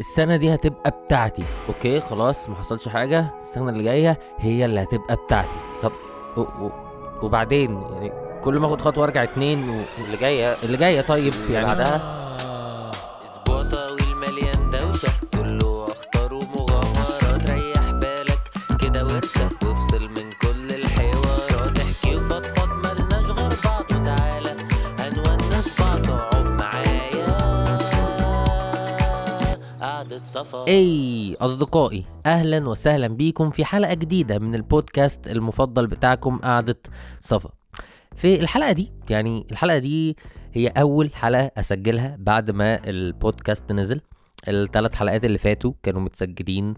السنة 0.00 0.36
دي 0.36 0.54
هتبقى 0.54 0.90
بتاعتي. 0.90 1.44
أوكي 1.68 2.00
خلاص 2.00 2.48
ما 2.48 2.54
حصلش 2.54 2.88
حاجة. 2.88 3.26
السنة 3.40 3.70
اللي 3.70 3.82
جاية 3.84 4.18
هي 4.38 4.64
اللي 4.64 4.82
هتبقى 4.82 5.16
بتاعتي. 5.16 5.48
طب 5.82 5.92
و... 6.36 6.40
و... 6.40 6.70
وبعدين؟ 7.22 7.82
يعني 7.82 8.12
كل 8.44 8.58
ما 8.58 8.66
آخد 8.66 8.80
خطوة 8.80 9.04
أرجع 9.04 9.22
اتنين 9.22 9.68
واللي 9.68 10.16
جاية 10.20 10.56
اللي 10.62 10.76
جاية 10.76 11.00
طيب 11.00 11.32
يعني 11.50 11.66
بعدها؟ 11.66 12.23
أي 30.68 31.36
أصدقائي 31.40 32.04
أهلا 32.26 32.68
وسهلا 32.68 33.08
بيكم 33.08 33.50
في 33.50 33.64
حلقة 33.64 33.94
جديدة 33.94 34.38
من 34.38 34.54
البودكاست 34.54 35.26
المفضل 35.28 35.86
بتاعكم 35.86 36.38
قعدة 36.38 36.76
صفا 37.20 37.50
في 38.16 38.40
الحلقة 38.40 38.72
دي 38.72 38.92
يعني 39.10 39.46
الحلقة 39.50 39.78
دي 39.78 40.16
هي 40.52 40.68
أول 40.68 41.10
حلقة 41.14 41.50
أسجلها 41.56 42.16
بعد 42.18 42.50
ما 42.50 42.88
البودكاست 42.88 43.72
نزل. 43.72 44.00
الثلاث 44.48 44.94
حلقات 44.94 45.24
اللي 45.24 45.38
فاتوا 45.38 45.72
كانوا 45.82 46.00
متسجلين 46.00 46.74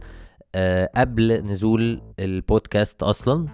آه، 0.54 0.90
قبل 0.96 1.44
نزول 1.44 2.02
البودكاست 2.18 3.02
أصلا. 3.02 3.46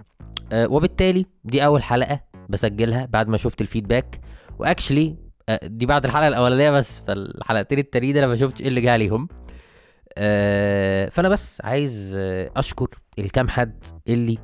آه، 0.51 0.67
وبالتالي 0.67 1.25
دي 1.43 1.65
أول 1.65 1.83
حلقة 1.83 2.19
بسجلها 2.49 3.05
بعد 3.05 3.27
ما 3.27 3.37
شفت 3.37 3.61
الفيدباك. 3.61 4.21
وأكشلي 4.59 5.15
دي 5.63 5.85
بعد 5.85 6.05
الحلقة 6.05 6.27
الأولانية 6.27 6.69
بس 6.69 6.99
فالحلقتين 7.07 7.79
التانيين 7.79 8.17
أنا 8.17 8.27
ما 8.27 8.35
شفتش 8.35 8.61
إيه 8.61 8.67
اللي 8.67 8.81
جه 8.81 8.91
عليهم. 8.91 9.27
آه، 9.31 9.42
فأنا 11.09 11.29
بس 11.29 11.61
عايز 11.63 12.13
آه، 12.17 12.51
أشكر 12.55 12.87
الكام 13.19 13.47
حد 13.47 13.83
اللي 14.07 14.37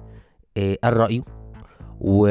آه، 0.58 0.78
قال 0.84 0.98
رأيه 0.98 1.22
و... 2.02 2.28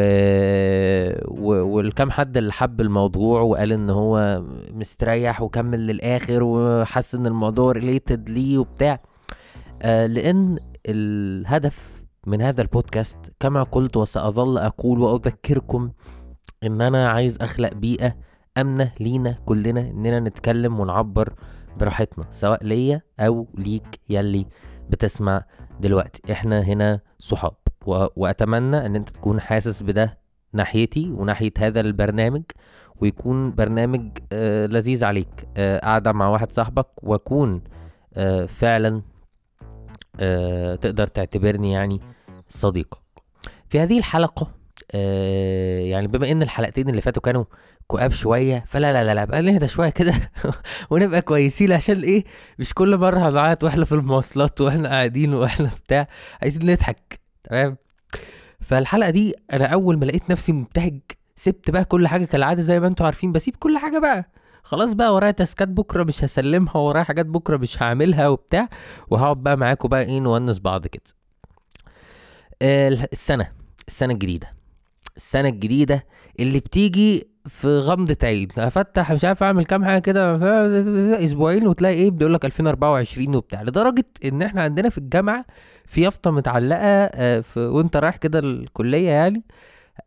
و... 1.28 1.77
والكام 1.77 2.11
حد 2.11 2.36
اللي 2.36 2.53
حب 2.53 2.81
الموضوع 2.81 3.41
وقال 3.41 3.72
إن 3.72 3.91
هو 3.91 4.42
مستريح 4.70 5.42
وكمل 5.42 5.86
للآخر 5.86 6.42
وحس 6.42 7.14
إن 7.14 7.27
الموضوع 7.27 7.72
ريليتد 7.72 8.31
ليه 8.31 8.59
وبتاع. 8.59 9.00
آه 9.83 10.06
لأن 10.06 10.59
الهدف 10.86 12.03
من 12.27 12.42
هذا 12.42 12.62
البودكاست 12.62 13.19
كما 13.41 13.62
قلت 13.62 13.97
وسأظل 13.97 14.59
أقول 14.59 14.98
وأذكركم 15.00 15.91
إن 16.62 16.81
أنا 16.81 17.09
عايز 17.09 17.39
أخلق 17.41 17.75
بيئة 17.75 18.14
أمنة 18.59 18.92
لينا 19.00 19.39
كلنا 19.47 19.81
إننا 19.81 20.20
نتكلم 20.20 20.81
ونعبر 20.81 21.33
براحتنا 21.79 22.25
سواء 22.31 22.65
ليا 22.65 23.03
أو 23.21 23.47
ليك 23.55 24.01
يلي 24.09 24.47
بتسمع 24.91 25.45
دلوقتي. 25.81 26.33
إحنا 26.33 26.61
هنا 26.61 27.01
صحاب 27.19 27.55
و... 27.87 28.07
وأتمنى 28.17 28.87
إن 28.87 28.97
أنت 28.97 29.09
تكون 29.09 29.41
حاسس 29.41 29.83
بده 29.83 30.19
ناحيتي 30.53 31.11
وناحية 31.11 31.53
هذا 31.59 31.81
البرنامج 31.81 32.43
ويكون 33.01 33.55
برنامج 33.55 34.19
آه 34.33 34.67
لذيذ 34.67 35.05
عليك. 35.05 35.49
آه 35.56 35.79
قاعدة 35.79 36.12
مع 36.12 36.29
واحد 36.29 36.53
صاحبك 36.53 36.89
وأكون 37.03 37.62
آه 38.15 38.47
فعلا 38.47 39.03
آه 40.21 40.75
تقدر 40.75 41.06
تعتبرني 41.06 41.73
يعني 41.73 42.01
صديقك. 42.47 42.99
في 43.69 43.81
هذه 43.81 43.99
الحلقة 43.99 44.58
آه 44.94 45.81
يعني 45.81 46.06
بما 46.06 46.31
إن 46.31 46.42
الحلقتين 46.42 46.89
اللي 46.89 47.00
فاتوا 47.00 47.22
كانوا 47.22 47.44
كؤاب 47.86 48.12
شوية 48.12 48.64
فلا 48.69 48.92
لا 48.92 49.05
لا 49.05 49.14
لا 49.14 49.25
بقى 49.25 49.42
نهدى 49.42 49.69
شوية 49.69 49.89
كده 49.91 50.14
ونبقى 50.91 51.22
كويسين 51.22 51.72
عشان 51.72 52.00
إيه؟ 52.03 52.25
مش 52.58 52.75
كل 52.75 52.97
مرة 52.97 53.28
هنعيط 53.28 53.64
وإحنا 53.64 53.84
في 53.84 53.92
المواصلات 53.92 54.61
وإحنا 54.61 54.89
قاعدين 54.89 55.34
وإحنا 55.34 55.70
بتاع 55.84 56.09
عايزين 56.42 56.70
نضحك 56.70 57.20
تمام؟ 57.44 57.77
فالحلقة 58.61 59.11
دي 59.11 59.34
أنا 59.53 59.66
أول 59.66 59.98
ما 59.98 60.05
لقيت 60.05 60.31
نفسي 60.31 60.53
مبتهج 60.53 61.00
سبت 61.37 61.70
بقى 61.70 61.84
كل 61.84 62.09
حاجة 62.09 62.25
كالعادة 62.25 62.62
زي 62.62 62.81
ما 62.81 62.87
أنتوا 62.87 63.06
عارفين 63.06 63.32
بسيب 63.32 63.56
كل 63.56 63.78
حاجة 63.78 63.99
بقى 63.99 64.31
خلاص 64.62 64.93
بقى 64.93 65.15
ورايا 65.15 65.31
تاسكات 65.31 65.69
بكرة 65.69 66.05
مش 66.05 66.25
هسلمها 66.25 66.76
ورايا 66.76 67.05
حاجات 67.05 67.26
بكرة 67.26 67.56
مش 67.56 67.82
هعملها 67.82 68.28
وبتاع 68.28 68.69
وهقعد 69.10 69.37
بقى 69.43 69.56
معاكم 69.56 69.88
بقى 69.88 70.03
إيه 70.03 70.20
نونس 70.20 70.59
بعض 70.59 70.87
كده. 70.87 71.03
آه، 72.62 72.88
السنة 72.88 73.53
السنة 73.88 74.15
الجديدة 75.19 75.27
السنة 75.27 75.49
الجديدة 75.49 76.05
اللي 76.41 76.61
بتيجي 76.61 77.29
في 77.49 77.79
غمضة 77.79 78.17
عين. 78.23 78.49
افتح 78.59 79.12
مش 79.12 79.25
عارف 79.25 79.43
أعمل 79.43 79.65
كام 79.65 79.84
حاجة 79.84 79.99
كده 80.03 80.39
أسبوعين 81.25 81.67
وتلاقي 81.67 81.95
إيه 81.95 82.11
بيقول 82.11 82.34
لك 82.34 82.45
2024 82.45 83.37
وبتاع. 83.37 83.62
لدرجة 83.62 84.05
إن 84.25 84.43
إحنا 84.43 84.62
عندنا 84.62 84.89
في 84.89 84.99
الجامعة 84.99 85.45
في 85.87 86.01
يافطة 86.03 86.31
متعلقة 86.31 86.79
آه، 87.15 87.41
في 87.41 87.61
وأنت 87.61 87.97
رايح 87.97 88.17
كده 88.17 88.39
الكلية 88.39 89.09
يعني 89.11 89.43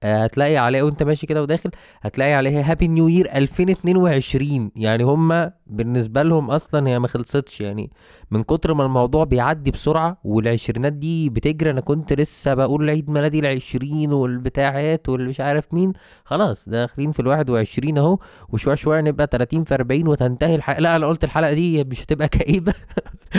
هتلاقي 0.03 0.57
عليها 0.57 0.83
وانت 0.83 1.03
ماشي 1.03 1.27
كده 1.27 1.41
وداخل 1.41 1.71
هتلاقي 2.01 2.33
عليها 2.33 2.71
happy 2.71 2.87
new 2.87 3.07
year 3.07 3.35
2022 3.35 4.71
يعني 4.75 5.03
هما 5.03 5.53
بالنسبة 5.67 6.23
لهم 6.23 6.51
أصلا 6.51 6.87
هي 6.89 6.99
ما 6.99 7.07
خلصتش. 7.07 7.61
يعني 7.61 7.89
من 8.31 8.43
كتر 8.43 8.73
ما 8.73 8.85
الموضوع 8.85 9.23
بيعدي 9.23 9.71
بسرعة 9.71 10.17
والعشرينات 10.23 10.93
دي 10.93 11.29
بتجري 11.29 11.71
أنا 11.71 11.81
كنت 11.81 12.13
لسه 12.13 12.53
بقول 12.53 12.89
عيد 12.89 13.09
ميلادي 13.09 13.39
العشرين 13.39 14.13
والبتاعات 14.13 15.09
واللي 15.09 15.29
مش 15.29 15.39
عارف 15.39 15.73
مين. 15.73 15.93
خلاص 16.25 16.69
داخلين 16.69 17.11
في 17.11 17.19
الواحد 17.19 17.49
وعشرين 17.49 17.97
أهو 17.97 18.19
وشوية 18.49 18.75
شوية 18.75 19.01
نبقى 19.01 19.27
30 19.31 19.63
في 19.63 19.73
40 19.75 20.07
وتنتهي 20.07 20.55
الحلقة 20.55 20.79
لا 20.79 20.95
أنا 20.95 21.07
قلت 21.07 21.23
الحلقة 21.23 21.53
دي 21.53 21.83
مش 21.83 22.03
هتبقى 22.03 22.27
كئيبة. 22.27 22.73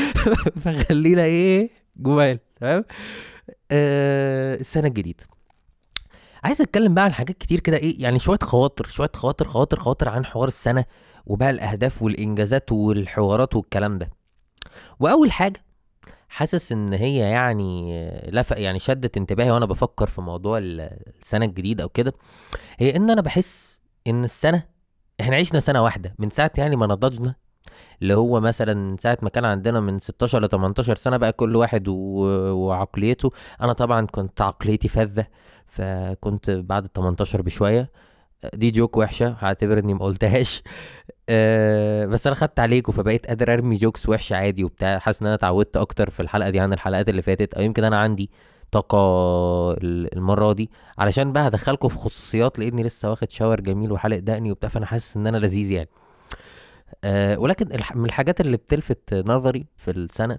فخلينا 0.64 1.24
إيه 1.24 1.70
جمال 1.96 2.38
تمام؟ 2.60 2.84
آه 3.70 4.54
السنة 4.54 4.88
الجديدة. 4.88 5.31
عايز 6.44 6.60
اتكلم 6.60 6.94
بقى 6.94 7.04
عن 7.04 7.12
حاجات 7.12 7.38
كتير 7.38 7.60
كده 7.60 7.76
إيه 7.76 8.02
يعني 8.02 8.18
شوية 8.18 8.38
خواطر 8.42 8.86
شوية 8.86 9.10
خواطر 9.14 9.48
خواطر 9.48 9.78
خواطر 9.80 10.08
عن 10.08 10.24
حوار 10.24 10.48
السنة 10.48 10.84
وبقى 11.26 11.50
الأهداف 11.50 12.02
والإنجازات 12.02 12.72
والحوارات 12.72 13.56
والكلام 13.56 13.98
ده. 13.98 14.10
وأول 15.00 15.32
حاجة 15.32 15.64
حاسس 16.28 16.72
إن 16.72 16.92
هي 16.92 17.16
يعني 17.18 17.92
لفق 18.30 18.60
يعني 18.60 18.78
شدت 18.78 19.16
انتباهي 19.16 19.50
وأنا 19.50 19.66
بفكر 19.66 20.06
في 20.06 20.20
موضوع 20.20 20.58
ال- 20.58 20.80
السنة 21.22 21.44
الجديدة 21.46 21.84
أو 21.84 21.88
كده 21.88 22.12
هي 22.78 22.96
إن 22.96 23.10
أنا 23.10 23.20
بحس 23.22 23.80
إن 24.06 24.24
السنة 24.24 24.62
إحنا 25.20 25.36
عشنا 25.36 25.60
سنة 25.60 25.82
واحدة 25.82 26.14
من 26.18 26.30
ساعة 26.30 26.50
يعني 26.58 26.76
ما 26.76 26.86
نضجنا 26.86 27.34
اللي 28.02 28.14
هو 28.14 28.40
مثلا 28.40 28.74
من 28.74 28.96
ساعة 28.96 29.18
ما 29.22 29.28
كان 29.30 29.44
عندنا 29.44 29.80
من 29.80 29.98
16 29.98 30.42
ل 30.44 30.48
18 30.48 30.94
سنة 30.94 31.16
بقى 31.16 31.32
كل 31.32 31.56
واحد 31.56 31.88
و... 31.88 31.94
وعقليته. 32.54 33.30
أنا 33.60 33.72
طبعا 33.72 34.06
كنت 34.06 34.40
عقليتي 34.40 34.88
فذة 34.88 35.26
فكنت 35.72 36.50
بعد 36.50 36.84
ال 36.84 36.92
18 36.92 37.42
بشوية 37.42 37.90
دي 38.54 38.70
جوك 38.70 38.96
وحشة 38.96 39.36
هعتبر 39.40 39.78
إني 39.78 39.94
ما 39.94 40.04
قلتهاش. 40.04 40.62
أه 41.28 42.06
بس 42.06 42.26
أنا 42.26 42.36
خدت 42.36 42.60
عليكم 42.60 42.92
فبقيت 42.92 43.26
قادر 43.26 43.52
أرمي 43.52 43.76
جوكس 43.76 44.08
وحشة 44.08 44.36
عادي 44.36 44.64
وبتاع. 44.64 44.98
حاسس 44.98 45.20
إن 45.20 45.26
أنا 45.26 45.34
اتعودت 45.34 45.76
أكتر 45.76 46.10
في 46.10 46.20
الحلقة 46.20 46.50
دي 46.50 46.60
عن 46.60 46.72
الحلقات 46.72 47.08
اللي 47.08 47.22
فاتت 47.22 47.54
أو 47.54 47.62
يمكن 47.62 47.84
أنا 47.84 47.96
عندي 48.00 48.30
طاقة 48.70 48.98
ال- 49.72 50.14
المرة 50.16 50.52
دي. 50.52 50.70
علشان 50.98 51.32
بقى 51.32 51.48
هدخلكم 51.48 51.88
في 51.88 51.96
خصوصيات 51.96 52.58
لأني 52.58 52.82
لسه 52.82 53.10
واخد 53.10 53.30
شاور 53.30 53.60
جميل 53.60 53.92
وحلق 53.92 54.18
دقني 54.18 54.50
وبتاع 54.52 54.68
فأنا 54.68 54.86
حاسس 54.86 55.16
إن 55.16 55.26
أنا 55.26 55.36
لذيذ 55.36 55.70
يعني. 55.70 55.88
أه 57.04 57.38
ولكن 57.38 57.68
من 57.94 58.04
الحاجات 58.04 58.40
اللي 58.40 58.56
بتلفت 58.56 59.14
نظري 59.14 59.66
في 59.76 59.90
السنة 59.90 60.38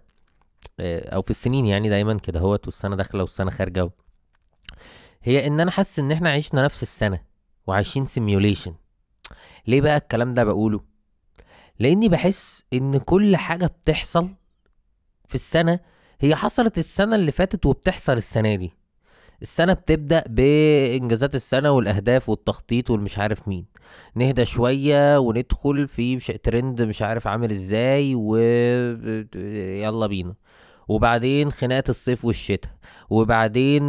أه 0.79 1.09
أو 1.15 1.21
في 1.21 1.29
السنين 1.29 1.65
يعني 1.65 1.89
دايما 1.89 2.19
كده 2.19 2.39
هوت 2.39 2.65
والسنة 2.65 2.95
داخلة 2.95 3.21
والسنة 3.23 3.51
خارجة 3.51 3.89
هي 5.23 5.47
إن 5.47 5.59
أنا 5.59 5.71
حاسس 5.71 5.99
إن 5.99 6.11
إحنا 6.11 6.31
عشنا 6.31 6.63
نفس 6.63 6.83
السنة 6.83 7.19
وعايشين 7.67 8.05
simulation 8.05 8.73
ليه 9.67 9.81
بقى 9.81 9.97
الكلام 9.97 10.33
ده 10.33 10.43
بقوله؟ 10.43 10.81
لأني 11.79 12.09
بحس 12.09 12.63
إن 12.73 12.97
كل 12.97 13.35
حاجة 13.37 13.65
بتحصل 13.65 14.29
في 15.27 15.35
السنة 15.35 15.79
هي 16.19 16.35
حصلت 16.35 16.77
السنة 16.77 17.15
اللي 17.15 17.31
فاتت 17.31 17.65
وبتحصل 17.65 18.13
السنة 18.17 18.55
دي. 18.55 18.71
السنة 19.41 19.73
بتبدأ 19.73 20.23
بإنجازات 20.27 21.35
السنة 21.35 21.71
والأهداف 21.71 22.29
والتخطيط 22.29 22.89
والمش 22.89 23.19
عارف 23.19 23.47
مين. 23.47 23.65
نهدى 24.15 24.45
شوية 24.45 25.17
وندخل 25.19 25.87
في 25.87 26.17
ترند 26.19 26.81
مش 26.81 27.01
عارف 27.01 27.27
عامل 27.27 27.51
إزاي 27.51 28.15
و 28.15 28.35
يلا 29.83 30.07
بينا. 30.07 30.33
وبعدين 30.87 31.51
خناقة 31.51 31.89
الصيف 31.89 32.25
والشتاء 32.25 32.71
وبعدين 33.09 33.83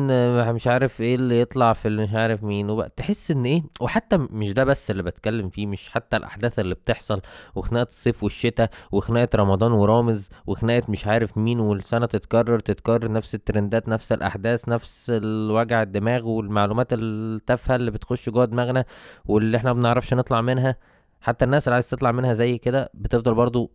مش 0.52 0.67
عارف 0.67 1.00
إيه 1.00 1.14
اللي 1.14 1.41
يطلع 1.41 1.73
في 1.73 1.88
اللي 1.88 2.02
مش 2.02 2.14
عارف 2.14 2.44
مين 2.44 2.70
وبقى 2.70 2.93
تحس 2.96 3.31
ان 3.31 3.44
إيه 3.44 3.62
وحتى 3.81 4.17
مش 4.17 4.52
ده 4.52 4.64
بس 4.64 4.91
اللي 4.91 5.02
بتكلم 5.02 5.49
فيه 5.49 5.67
مش 5.67 5.88
حتى 5.88 6.17
الأحداث 6.17 6.58
اللي 6.58 6.75
بتحصل 6.75 7.20
وخناقة 7.55 7.88
الصيف 7.88 8.23
والشتاء 8.23 8.70
وخناقة 8.93 9.37
رمضان 9.37 9.73
ورامز 9.73 10.29
وخناقة 10.46 10.82
مش 10.88 11.06
عارف 11.06 11.38
مين 11.38 11.61
والسنة 11.61 12.06
تتكرر 12.06 12.58
تتكرر 12.58 13.12
نفس 13.12 13.35
الترندات 13.35 13.88
نفس 13.88 14.12
الأحداث 14.12 14.69
نفس 14.69 15.11
الوجع 15.11 15.82
الدماغ 15.82 16.26
والمعلومات 16.29 16.88
التافهة 16.93 17.76
اللي 17.76 17.90
بتخش 17.90 18.29
جوه 18.31 18.44
دماغنا 18.44 18.85
واللي 19.25 19.56
إحنا 19.56 19.73
ما 19.73 19.81
بنعرفش 19.81 20.14
نطلع 20.14 20.40
منها. 20.40 20.76
حتى 21.20 21.44
الناس 21.44 21.69
اللي 21.69 21.75
عايز 21.75 21.90
تطلع 21.90 22.12
منها 22.12 22.32
زي 22.32 22.58
كده 22.58 22.90
بتفضل 22.94 23.35
برضو 23.35 23.73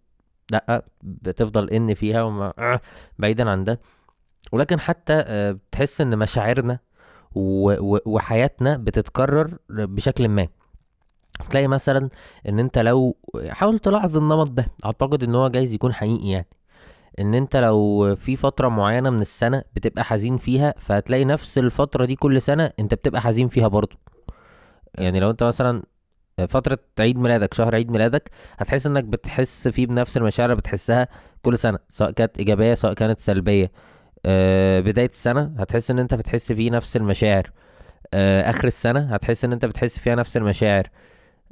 لا 0.52 0.84
بتفضل 1.04 1.70
إن 1.70 1.94
فيها 1.94 2.24
وما 2.24 2.54
آه، 2.58 2.82
بعيدا 3.20 3.50
عن 3.50 3.64
ده. 3.64 3.80
ولكن 4.52 4.80
حتى 4.80 5.14
آه، 5.14 5.52
بتحس 5.52 6.02
إن 6.02 6.18
مشاعرنا 6.18 6.80
وحياتنا 8.06 8.78
بتتكرر 8.78 9.58
بشكل 9.70 10.28
ما. 10.28 10.48
تلاقي 11.50 11.68
مثلا 11.68 12.10
إن 12.50 12.60
أنت 12.60 12.78
لو 12.78 13.18
حاول 13.50 13.80
تلاحظ 13.80 14.18
النمط 14.18 14.50
ده. 14.50 14.68
أعتقد 14.86 15.24
إن 15.24 15.36
هو 15.36 15.48
جايز 15.48 15.74
يكون 15.74 15.94
حقيقي 15.94 16.30
يعني. 16.30 16.48
إن 17.20 17.34
أنت 17.34 17.56
لو 17.56 18.16
في 18.16 18.36
فترة 18.36 18.68
معينة 18.68 19.10
من 19.10 19.22
السنة 19.22 19.64
بتبقى 19.76 20.04
حزين 20.04 20.38
فيها 20.38 20.74
فهتلاقي 20.78 21.26
نفس 21.26 21.58
الفترة 21.58 22.06
دي 22.06 22.16
كل 22.16 22.42
سنة 22.42 22.72
أنت 22.80 22.94
بتبقى 22.94 23.22
حزين 23.22 23.48
فيها 23.48 23.68
برضو. 23.68 23.96
يعني 24.96 25.20
لو 25.20 25.30
أنت 25.30 25.44
مثلا 25.44 25.84
فترة 26.46 26.80
عيد 27.00 27.18
ميلادك 27.18 27.54
شهر 27.54 27.76
عيد 27.76 27.92
ميلادك 27.92 28.30
هتحس 28.58 28.86
إنك 28.86 29.04
بتحس 29.04 29.68
فيه 29.68 29.86
بنفس 29.88 30.18
المشاعر 30.18 30.50
اللي 30.50 30.62
بتحسها 30.62 31.08
كل 31.42 31.58
سنة 31.58 31.80
سواء 31.90 32.12
كانت 32.12 32.38
إيجابية 32.38 32.74
سواء 32.74 32.94
كانت 32.94 33.20
سلبية. 33.20 33.72
آه، 34.26 34.80
بداية 34.80 35.10
السنة 35.10 35.52
هتحس 35.60 35.92
إن 35.92 36.00
أنت 36.00 36.14
بتحس 36.14 36.52
فيه 36.52 36.72
نفس 36.72 36.96
المشاعر. 36.98 37.52
آه، 38.14 38.50
آخر 38.50 38.68
السنة 38.68 39.14
هتحس 39.14 39.46
إن 39.46 39.54
أنت 39.54 39.66
بتحس 39.66 40.00
فيها 40.00 40.16
نفس 40.16 40.38
المشاعر. 40.38 40.88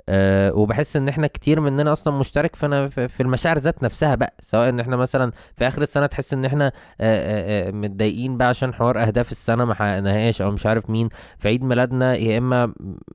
أه 0.10 0.54
وبحس 0.54 0.96
إن 0.98 1.10
إحنا 1.10 1.28
كتير 1.28 1.60
مننا 1.62 1.92
أصلا 1.94 2.14
مشترك 2.18 2.56
فأنا 2.56 2.90
في 2.90 3.20
المشاعر 3.24 3.58
ذات 3.58 3.84
نفسها 3.84 4.16
بقى 4.16 4.34
سواء 4.42 4.70
إن 4.70 4.80
إحنا 4.80 4.96
مثلا 4.96 5.32
في 5.58 5.68
آخر 5.68 5.82
السنة 5.82 6.06
تحس 6.06 6.34
إن 6.34 6.46
إحنا 6.46 6.68
أه 6.68 6.72
أه 7.02 7.68
آه، 7.68 7.72
متضايقين 7.72 8.38
بقى 8.38 8.48
عشان 8.48 8.74
حوار 8.74 9.02
أهداف 9.02 9.32
السنة 9.32 9.66
ما 9.66 9.74
حققناهاش 9.74 10.42
أو 10.42 10.52
مش 10.52 10.66
عارف 10.66 10.90
مين. 10.90 11.10
في 11.40 11.48
عيد 11.48 11.64
ميلادنا 11.64 12.16
يا 12.16 12.38
إما 12.38 12.74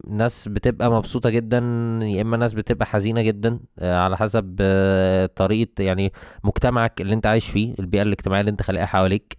ناس 0.08 0.48
بتبقى 0.48 0.90
مبسوطة 0.90 1.30
جدا 1.30 1.58
يا 2.02 2.22
إما 2.22 2.36
ناس 2.36 2.52
بتبقى 2.54 2.86
حزينة 2.86 3.22
جدا 3.22 3.60
أه 3.78 3.98
على 3.98 4.16
حسب 4.16 4.56
أه 4.60 5.26
طريقة 5.26 5.82
يعني 5.84 6.12
مجتمعك 6.44 7.00
اللي 7.00 7.14
أنت 7.14 7.26
عايش 7.26 7.50
فيه 7.50 7.74
البيئة 7.78 8.02
الاجتماعية 8.02 8.40
اللي 8.40 8.50
أنت 8.50 8.62
خلقها 8.62 8.86
حواليك. 8.86 9.36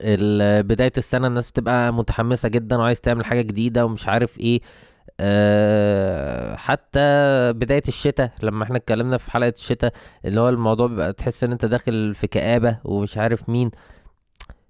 ال- 0.00 0.62
بداية 0.62 0.92
السنة 0.98 1.26
الناس 1.26 1.50
بتبقى 1.50 1.92
متحمسة 1.92 2.48
جدا 2.48 2.76
وعايز 2.76 3.00
تعمل 3.00 3.24
حاجة 3.24 3.40
جديدة 3.42 3.84
ومش 3.84 4.08
عارف 4.08 4.40
إيه. 4.40 4.60
أه 5.20 6.56
حتى 6.56 7.00
بداية 7.52 7.82
الشتاء 7.88 8.32
لما 8.42 8.64
إحنا 8.64 8.76
اتكلمنا 8.76 9.18
في 9.18 9.30
حلقة 9.30 9.48
الشتاء 9.56 9.92
اللي 10.24 10.40
هو 10.40 10.48
الموضوع 10.48 10.86
بيبقى 10.86 11.12
تحس 11.12 11.44
ان 11.44 11.52
انت 11.52 11.64
داخل 11.64 12.14
في 12.14 12.26
كآبة 12.26 12.78
ومش 12.84 13.18
عارف 13.18 13.48
مين. 13.48 13.70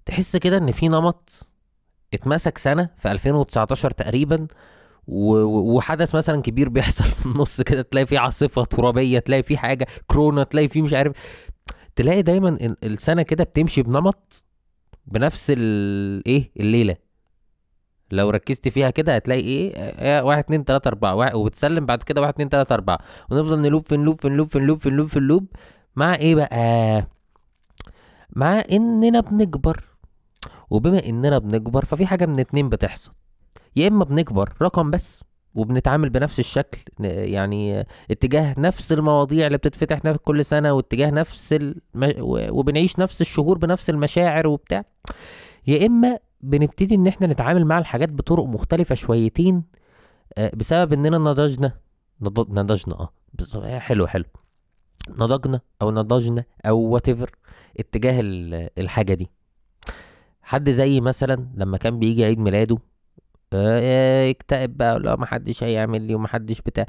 تحس 0.05 0.37
كده 0.37 0.57
ان 0.57 0.71
في 0.71 0.87
نمط 0.87 1.49
اتمسك 2.13 2.57
سنة 2.57 2.89
في 2.97 3.11
2019 3.11 3.91
تقريبا 3.91 4.47
وحدث 5.07 6.15
مثلا 6.15 6.41
كبير 6.41 6.69
بيحصل 6.69 7.03
في 7.21 7.25
النص 7.25 7.61
كده 7.61 7.81
تلاقي 7.81 8.05
فيه 8.05 8.19
عاصفة 8.19 8.63
ترابية 8.63 9.19
تلاقي 9.19 9.43
فيه 9.43 9.57
حاجة 9.57 9.87
كورونا 10.07 10.43
تلاقي 10.43 10.67
فيه 10.69 10.81
مش 10.81 10.93
عارف. 10.93 11.13
تلاقي 11.95 12.21
دايما 12.21 12.49
ال- 12.49 12.77
السنة 12.85 13.21
كده 13.21 13.43
بتمشي 13.43 13.83
بنمط 13.83 14.45
بنفس 15.07 15.53
ال 15.57 16.27
إيه 16.27 16.51
الليلة. 16.59 16.95
لو 18.11 18.29
ركزت 18.29 18.67
فيها 18.67 18.89
كده 18.89 19.15
هتلاقي 19.15 19.41
إيه؟ 19.41 19.73
آه، 19.77 20.23
واحد 20.23 20.39
اتنين 20.43 20.65
تلاتة 20.65 20.87
أربعة 20.87 21.35
وبتسلم 21.35 21.85
بعد 21.85 22.03
كده 22.03 22.21
واحد 22.21 22.33
اتنين 22.33 22.49
تلاتة 22.49 22.73
أربعة 22.73 22.99
ونفضل 23.31 23.61
نلوب 23.61 23.87
في 23.87 23.97
نلوب 23.97 24.21
في 24.21 24.29
نلوب 24.29 24.47
في 24.47 24.59
نلوب 24.59 24.77
في 24.77 24.89
نلوب 24.89 25.07
في 25.07 25.17
اللوب 25.19 25.45
مع 25.95 26.15
إيه 26.15 26.35
بقى؟ 26.35 27.07
مع 28.35 28.63
إننا 28.71 29.19
بنكبر 29.19 29.83
وبما 30.69 31.05
إننا 31.05 31.37
بنكبر 31.37 31.85
ففي 31.85 32.05
حاجة 32.05 32.25
من 32.25 32.39
اتنين 32.39 32.69
بتحصل. 32.69 33.11
يا 33.75 33.87
إما 33.87 34.05
بنكبر 34.05 34.53
رقم 34.61 34.91
بس 34.91 35.23
وبنتعامل 35.55 36.09
بنفس 36.09 36.39
الشكل 36.39 36.77
يعني 36.99 37.79
آه، 37.79 37.85
اتجاه 38.11 38.55
نفس 38.57 38.91
المواضيع 38.91 39.47
اللي 39.47 39.57
بتتفتح 39.57 39.99
كل 40.11 40.45
سنة 40.45 40.73
واتجاه 40.73 41.09
نفس 41.09 41.53
الم... 41.53 42.13
وبنعيش 42.49 42.99
نفس 42.99 43.21
الشهور 43.21 43.57
بنفس 43.57 43.89
المشاعر 43.89 44.47
وبتاع. 44.47 44.83
يا 45.67 45.85
إما 45.85 46.17
بنبتدي 46.49 46.95
إن 46.95 47.07
إحنا 47.07 47.27
نتعامل 47.27 47.65
مع 47.65 47.77
الحاجات 47.79 48.09
بطرق 48.09 48.43
مختلفة 48.45 48.95
شويتين 48.95 49.63
آه، 50.37 50.51
بسبب 50.55 50.93
إننا 50.93 51.17
نضجنا 51.17 51.71
نض- 52.21 52.49
نضجنا 52.51 52.95
آه 52.99 53.09
بالظبط 53.33 53.63
آه، 53.63 53.79
حلو 53.79 54.07
حلو. 54.07 54.25
نضجنا 55.09 55.59
أو 55.81 55.91
نضجنا 55.91 56.43
أو 56.65 56.79
وات 56.79 57.09
اتجاه 57.79 58.19
ال- 58.21 58.69
الحاجة 58.77 59.13
دي. 59.13 59.29
حد 60.41 60.69
زي 60.69 61.01
مثلا 61.01 61.47
لما 61.55 61.77
كان 61.77 61.99
بيجي 61.99 62.25
عيد 62.25 62.39
ميلاده 62.39 62.77
آه، 63.53 64.23
يكتئب 64.23 64.77
بقى 64.77 64.99
لا 64.99 65.15
حدش 65.25 65.63
هيعمل 65.63 66.01
لي 66.01 66.15
وما 66.15 66.27
حدش 66.27 66.61
بتاع. 66.61 66.85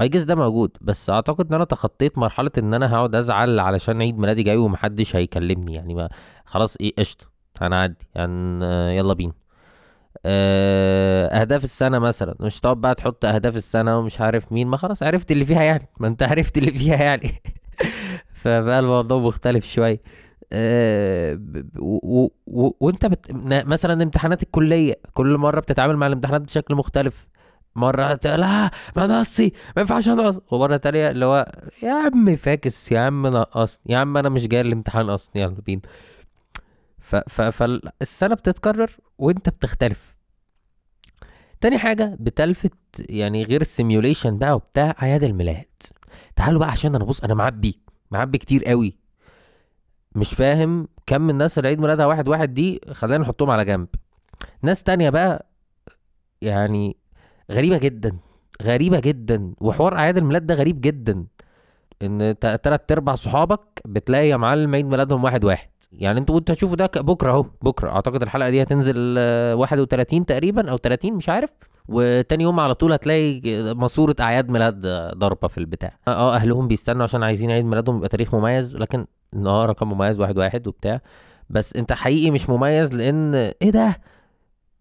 اي 0.00 0.08
ده 0.24 0.34
موجود 0.34 0.76
بس 0.80 1.10
أعتقد 1.10 1.46
إن 1.48 1.54
أنا 1.54 1.64
تخطيت 1.64 2.18
مرحلة 2.18 2.50
إن 2.58 2.74
أنا 2.74 2.94
هقعد 2.94 3.14
أزعل 3.14 3.60
علشان 3.60 4.00
عيد 4.02 4.18
ميلادي 4.18 4.42
جاي 4.42 4.56
ومحدش 4.56 5.16
هيكلمني 5.16 5.74
يعني 5.74 5.94
ما 5.94 6.08
خلاص 6.44 6.76
إيه 6.80 6.94
قشطة. 6.98 7.26
هنعدي 7.62 8.06
يعني 8.14 8.64
آه، 8.64 8.90
يلا 8.90 9.14
بينا. 9.14 9.32
آه، 10.26 11.26
اهداف 11.40 11.64
السنة 11.64 11.98
مثلا. 11.98 12.34
مش 12.40 12.60
تقعد 12.60 12.76
بقى 12.76 12.94
تحط 12.94 13.24
اهداف 13.24 13.56
السنة 13.56 13.98
ومش 13.98 14.20
عارف 14.20 14.52
مين 14.52 14.66
ما 14.66 14.76
خلاص 14.76 15.02
عرفت 15.02 15.32
اللي 15.32 15.44
فيها 15.44 15.62
يعني. 15.62 15.88
ما 16.00 16.08
انت 16.08 16.22
عرفت 16.22 16.58
اللي 16.58 16.70
فيها 16.70 16.96
يعني. 17.02 17.42
فبقى 18.42 18.78
الموضوع 18.78 19.18
مختلف 19.18 19.64
و- 21.78 22.28
و- 22.46 22.76
وانت 22.80 23.06
بت... 23.06 23.26
مثلا 23.66 24.02
امتحانات 24.02 24.42
الكلية 24.42 24.94
كل 25.14 25.36
مرة 25.36 25.60
بتتعامل 25.60 25.96
مع 25.96 26.06
الامتحانات 26.06 26.40
بشكل 26.42 26.74
مختلف. 26.74 27.28
مرة 27.76 28.14
ت- 28.14 28.26
لا 28.26 28.70
ما 28.96 29.06
نقصي 29.06 29.52
ما 29.76 29.80
ينفعش 29.82 30.08
انقص. 30.08 30.40
ومرة 30.52 30.76
تانية 30.76 31.10
اللي 31.10 31.24
هو 31.24 31.52
يا 31.82 31.92
عم 31.92 32.36
فاكس 32.36 32.92
يا 32.92 33.00
عم 33.00 33.26
نقصني 33.26 33.82
يا 33.92 33.98
عم 33.98 34.16
أنا 34.16 34.28
مش 34.28 34.48
جاي 34.48 34.60
الامتحان 34.60 35.08
أصلا 35.10 35.32
يلا 35.42 35.56
بينا. 35.66 35.82
ف... 37.08 37.16
ف... 37.16 37.40
فالسنة 37.40 38.34
بتتكرر 38.34 38.96
وانت 39.18 39.48
بتختلف. 39.48 40.16
تاني 41.60 41.78
حاجة 41.78 42.16
بتلفت 42.20 42.72
يعني 42.98 43.42
غير 43.42 43.60
السيميوليشن 43.60 44.38
بقى 44.38 44.54
وبتاع 44.56 44.94
أعياد 45.02 45.22
الميلاد. 45.22 45.64
تعالوا 46.36 46.60
بقى 46.60 46.70
عشان 46.70 46.94
أنا 46.94 47.04
بص 47.04 47.24
أنا 47.24 47.34
معبي 47.34 47.80
معبي 48.10 48.38
كتير 48.38 48.64
قوي. 48.64 48.98
مش 50.14 50.34
فاهم 50.34 50.88
كم 51.06 51.20
من 51.22 51.30
الناس 51.30 51.58
اللي 51.58 51.68
عيد 51.68 51.80
ميلادها 51.80 52.06
واحد 52.06 52.28
واحد 52.28 52.54
دي 52.54 52.80
خلينا 52.92 53.18
نحطهم 53.18 53.50
على 53.50 53.64
جنب. 53.64 53.88
ناس 54.62 54.82
تانية 54.82 55.10
بقى 55.10 55.46
يعني 56.42 56.96
غريبة 57.50 57.78
جدا 57.78 58.18
غريبة 58.62 59.00
جدا 59.00 59.54
وحوار 59.60 59.96
أعياد 59.96 60.16
الميلاد 60.16 60.46
ده 60.46 60.54
غريب 60.54 60.80
جدا. 60.80 61.26
إن 62.02 62.34
تلات 62.40 62.92
أرباع 62.92 63.14
صحابك 63.14 63.60
بتلاقي 63.84 64.28
يا 64.28 64.36
معلم 64.36 64.74
عيد 64.74 64.86
ميلادهم 64.86 65.24
واحد 65.24 65.44
واحد. 65.44 65.68
يعني 65.92 66.18
أنتوا 66.20 66.38
أنتوا 66.38 66.54
هتشوفوا 66.54 66.76
ده 66.76 66.86
بكرة 66.96 67.30
أهو 67.32 67.42
بكرة. 67.62 67.90
أعتقد 67.90 68.22
الحلقة 68.22 68.50
دي 68.50 68.62
هتنزل 68.62 69.14
آه، 69.18 69.54
31 69.54 70.26
تقريبا 70.26 70.70
أو 70.70 70.76
30 70.76 71.12
مش 71.14 71.28
عارف. 71.28 71.50
وتاني 71.88 72.42
يوم 72.44 72.60
على 72.60 72.74
طول 72.74 72.92
هتلاقي 72.92 73.40
ماسورة 73.74 74.16
أعياد 74.20 74.50
ميلاد 74.50 74.86
آه، 74.86 75.12
ضربة 75.14 75.48
في 75.48 75.58
البتاع. 75.58 75.98
آه 76.08 76.34
أهلهم 76.34 76.68
بيستنوا 76.68 77.02
عشان 77.02 77.22
عايزين 77.22 77.50
عيد 77.50 77.64
ميلادهم 77.64 77.96
يبقى 77.96 78.08
تاريخ 78.08 78.34
مميز 78.34 78.76
لكن 78.76 79.06
آه 79.46 79.66
رقم 79.66 79.92
مميز 79.92 80.20
واحد 80.20 80.38
واحد 80.38 80.66
وبتاع. 80.68 81.00
بس 81.50 81.76
انت 81.76 81.92
حقيقي 81.92 82.30
مش 82.30 82.50
مميز 82.50 82.94
لأن 82.94 83.34
إيه 83.34 83.70
ده؟ 83.70 83.96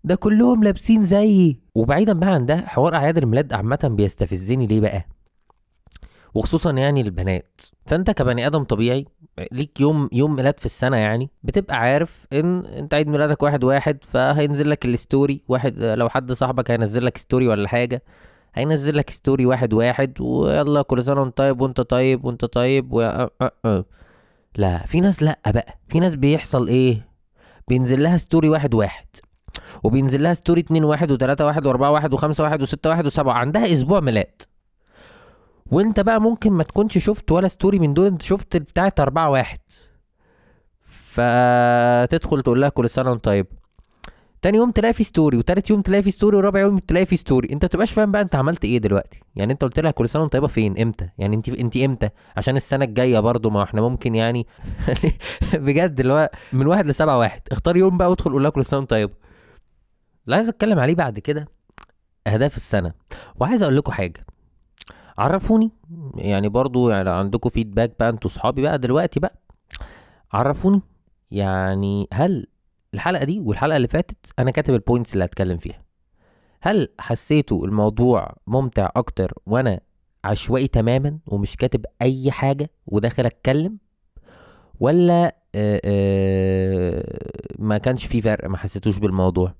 ده 0.03 0.15
كلهم 0.15 0.63
لابسين 0.63 1.01
زيي. 1.03 1.59
وبعيدا 1.75 2.13
بقى 2.13 2.29
عن 2.29 2.45
ده 2.45 2.57
حوار 2.57 2.95
أعياد 2.95 3.17
الميلاد 3.17 3.53
عامة 3.53 3.79
بيستفزني 3.83 4.67
ليه 4.67 4.81
بقى؟ 4.81 5.05
وخصوصا 6.33 6.71
يعني 6.71 7.01
البنات. 7.01 7.61
فأنت 7.85 8.11
كبني 8.11 8.47
آدم 8.47 8.63
طبيعي 8.63 9.05
ليك 9.51 9.81
يوم 9.81 10.09
يوم 10.11 10.35
ميلاد 10.35 10.59
في 10.59 10.65
السنة 10.65 10.97
يعني 10.97 11.29
بتبقى 11.43 11.77
عارف 11.77 12.25
إن 12.33 12.65
أنت 12.65 12.93
عيد 12.93 13.07
ميلادك 13.07 13.43
واحد 13.43 13.63
واحد 13.63 13.97
فهينزل 14.03 14.69
لك 14.69 14.85
ال 14.85 14.95
story 14.95 15.41
واحد 15.47 15.77
لو 15.79 16.09
حد 16.09 16.31
صاحبك 16.31 16.71
هينزل 16.71 17.05
لك 17.05 17.17
story 17.17 17.47
ولا 17.47 17.67
حاجة 17.67 18.03
هينزل 18.55 18.97
لك 18.97 19.09
story 19.09 19.45
واحد 19.45 19.73
واحد 19.73 20.21
ويلا 20.21 20.81
كل 20.81 21.03
سنة 21.03 21.21
وأنت 21.21 21.37
طيب 21.37 21.61
وأنت 21.61 21.81
طيب 21.81 22.25
وأنت 22.25 22.45
طيب 22.45 22.87
و... 22.93 23.27
لا 24.57 24.85
في 24.85 24.99
ناس 25.01 25.23
لأ 25.23 25.39
بقى. 25.47 25.79
في 25.89 25.99
ناس 25.99 26.15
بيحصل 26.15 26.67
إيه؟ 26.67 27.07
بينزل 27.67 28.03
لها 28.03 28.17
story 28.17 28.49
واحد 28.49 28.73
واحد 28.73 29.05
وبينزل 29.83 30.23
لها 30.23 30.33
story 30.33 30.61
اتنين 30.61 30.83
واحد 30.83 31.11
وتلاتة 31.11 31.45
واحد 31.45 31.65
وأربعة 31.65 31.91
واحد 31.91 32.13
وخمسة 32.13 32.43
واحد 32.43 32.61
وستة 32.61 32.89
واحد 32.89 33.05
وسبعة 33.05 33.33
عندها 33.33 33.71
أسبوع 33.73 33.99
ميلاد. 33.99 34.41
وانت 35.71 35.99
بقى 35.99 36.21
ممكن 36.21 36.51
ما 36.51 36.63
تكونش 36.63 36.97
شفت 36.97 37.31
ولا 37.31 37.47
story 37.47 37.79
من 37.79 37.93
دول 37.93 38.05
انت 38.05 38.21
شفت 38.21 38.57
بتاعت 38.57 38.99
أربعة 38.99 39.29
واحد. 39.29 39.59
فتدخل 41.11 42.41
تقول 42.41 42.61
لها 42.61 42.69
كل 42.69 42.89
سنة 42.89 43.09
وانت 43.11 43.23
طيب. 43.25 43.47
تاني 44.41 44.57
يوم 44.57 44.71
تلاقي 44.71 44.93
في 44.93 45.03
story 45.03 45.37
وتالت 45.37 45.69
يوم 45.69 45.81
تلاقي 45.81 46.03
في 46.03 46.11
story 46.11 46.37
ورابع 46.37 46.59
يوم 46.59 46.77
تلاقي 46.79 47.05
في 47.05 47.15
story 47.15 47.49
انت 47.53 47.65
متبقاش 47.65 47.91
فاهم 47.91 48.11
بقى 48.11 48.21
انت 48.21 48.35
عملت 48.35 48.65
إيه 48.65 48.77
دلوقتي. 48.77 49.19
يعني 49.35 49.53
انت 49.53 49.63
قلت 49.63 49.79
لها 49.79 49.91
كل 49.91 50.09
سنة 50.09 50.21
وانت 50.21 50.33
طيبة 50.33 50.47
فين؟ 50.47 50.77
إمتى؟ 50.81 51.09
يعني 51.17 51.35
انت 51.35 51.49
انت 51.49 51.77
إمتى؟ 51.77 52.09
عشان 52.37 52.55
السنة 52.55 52.85
الجاية 52.85 53.19
برضو 53.19 53.49
ما 53.49 53.63
إحنا 53.63 53.81
ممكن 53.81 54.15
يعني 54.15 54.47
بجد 55.53 55.99
اللي 55.99 56.13
هو 56.13 56.29
من 56.53 56.67
واحد 56.67 56.85
لسبعة 56.87 57.17
واحد. 57.17 57.41
اختار 57.51 57.77
يوم 57.77 57.97
بقى 57.97 58.09
وادخل 58.09 58.31
قول 58.31 58.41
لها 58.43 58.49
كل 58.51 58.65
سنة 58.65 58.79
وانت 58.79 58.89
طيبة. 58.89 59.13
اللي 60.25 60.35
عايز 60.35 60.49
اتكلم 60.49 60.79
عليه 60.79 60.95
بعد 60.95 61.19
كده 61.19 61.47
اهداف 62.27 62.55
السنة. 62.57 62.93
وعايز 63.35 63.63
أقول 63.63 63.77
لكم 63.77 63.91
حاجة. 63.91 64.25
عرفوني. 65.17 65.71
يعني 66.15 66.49
برضو 66.49 66.89
يعني 66.89 67.09
عندكم 67.09 67.49
feedback 67.49 67.95
بقى 67.99 68.09
أنتوا 68.09 68.29
صحابي 68.29 68.61
بقى 68.61 68.79
دلوقتي 68.79 69.19
بقى. 69.19 69.35
عرفوني. 70.33 70.81
يعني 71.31 72.07
هل 72.13 72.47
الحلقة 72.93 73.25
دي 73.25 73.39
والحلقة 73.39 73.77
اللي 73.77 73.87
فاتت 73.87 74.33
أنا 74.39 74.51
كاتب 74.51 74.73
البوينتس 74.73 75.13
اللي 75.13 75.25
هتكلم 75.25 75.57
فيها. 75.57 75.81
هل 76.61 76.89
حسيتوا 76.99 77.65
الموضوع 77.65 78.35
ممتع 78.47 78.89
أكتر 78.95 79.33
وأنا 79.45 79.79
عشوائي 80.23 80.67
تماما 80.67 81.19
ومش 81.27 81.55
كاتب 81.57 81.85
أي 82.01 82.31
حاجة 82.31 82.69
وداخل 82.87 83.25
أتكلم؟ 83.25 83.77
ولا 84.79 85.35
ما 87.59 87.77
كانش 87.77 88.05
في 88.05 88.21
فرق 88.21 88.49
ما 88.49 88.57
حسيتوش 88.57 88.97
بالموضوع. 88.99 89.53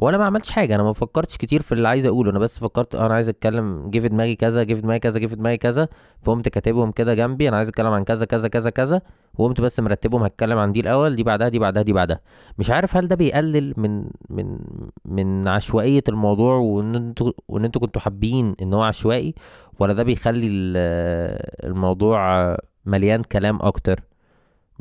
وأنا 0.00 0.18
ما 0.18 0.24
عملتش 0.24 0.50
حاجة 0.50 0.74
أنا 0.74 0.82
ما 0.82 0.92
فكرتش 0.92 1.36
كتير 1.36 1.62
في 1.62 1.72
اللي 1.72 1.88
عايز 1.88 2.06
اقوله. 2.06 2.30
أنا 2.30 2.38
بس 2.38 2.58
فكرت 2.58 2.94
آه، 2.94 3.06
أنا 3.06 3.14
عايز 3.14 3.28
اتكلم 3.28 3.90
جه 3.90 3.98
في 4.00 4.08
دماغي 4.08 4.36
كذا 4.36 4.62
جه 4.62 4.74
في 4.74 4.80
دماغي 4.80 4.98
كذا 4.98 5.18
جه 5.18 5.26
في 5.26 5.36
دماغي 5.36 5.56
كذا 5.56 5.88
فقمت 6.22 6.48
كاتبهم 6.48 6.90
كده 6.92 7.14
جنبي 7.14 7.48
أنا 7.48 7.56
عايز 7.56 7.68
اتكلم 7.68 7.86
عن 7.92 8.04
كذا 8.04 8.24
كذا 8.26 8.48
كذا 8.48 8.70
كذا 8.70 9.00
وقمت 9.38 9.60
بس 9.60 9.80
مرتبهم 9.80 10.22
هتكلم 10.22 10.58
عن 10.58 10.72
دي 10.72 10.80
الأول 10.80 11.16
دي 11.16 11.22
بعدها 11.22 11.48
دي 11.48 11.58
بعدها 11.58 11.82
دي 11.82 11.92
بعدها. 11.92 12.20
مش 12.58 12.70
عارف 12.70 12.96
هل 12.96 13.08
ده 13.08 13.16
بيقلل 13.16 13.74
من 13.76 14.04
من 14.30 14.58
من 15.04 15.48
عشوائية 15.48 16.02
الموضوع 16.08 16.54
وان 16.54 16.94
أنتوا 16.94 17.32
وان 17.48 17.64
أنتوا 17.64 17.80
كنتوا 17.80 18.00
حابين 18.02 18.54
ان 18.62 18.74
هو 18.74 18.82
عشوائي 18.82 19.34
ولا 19.78 19.92
ده 19.92 20.02
بيخلي 20.02 20.46
ال- 20.46 21.66
الموضوع 21.70 22.56
مليان 22.86 23.22
كلام 23.22 23.58
أكتر؟ 23.62 24.00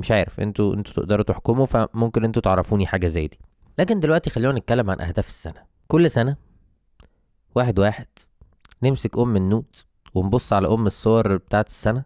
مش 0.01 0.11
عارف 0.11 0.39
أنتوا 0.39 0.73
أنتوا 0.73 0.93
تقدروا 0.93 1.23
تحكموا 1.23 1.65
فممكن 1.65 2.23
أنتوا 2.23 2.41
تعرفوني 2.41 2.87
حاجة 2.87 3.07
زي 3.07 3.27
دي. 3.27 3.39
لكن 3.79 3.99
دلوقتي 3.99 4.29
خلونا 4.29 4.59
نتكلم 4.59 4.89
عن 4.89 5.01
أهداف 5.01 5.27
السنة. 5.27 5.63
كل 5.87 6.11
سنة 6.11 6.35
واحد 7.55 7.79
واحد 7.79 8.07
نمسك 8.83 9.17
أم 9.17 9.35
النوت 9.35 9.85
ونبص 10.13 10.53
على 10.53 10.67
أم 10.67 10.87
الصور 10.87 11.37
بتاعت 11.37 11.67
السنة 11.67 12.03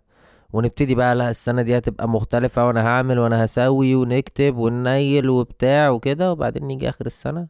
ونبتدي 0.54 0.96
بقى 0.96 1.16
لا 1.16 1.30
السنة 1.30 1.62
دي 1.62 1.78
هتبقى 1.78 2.10
مختلفة 2.10 2.68
وأنا 2.68 2.88
هعمل 2.88 3.20
وأنا 3.20 3.46
هسوي 3.46 3.96
ونكتب 3.96 4.58
وننيل 4.58 5.30
وبتاع 5.30 5.90
وكده 5.90 6.32
وبعدين 6.32 6.64
نيجي 6.64 6.90
آخر 6.90 7.06
السنة. 7.06 7.48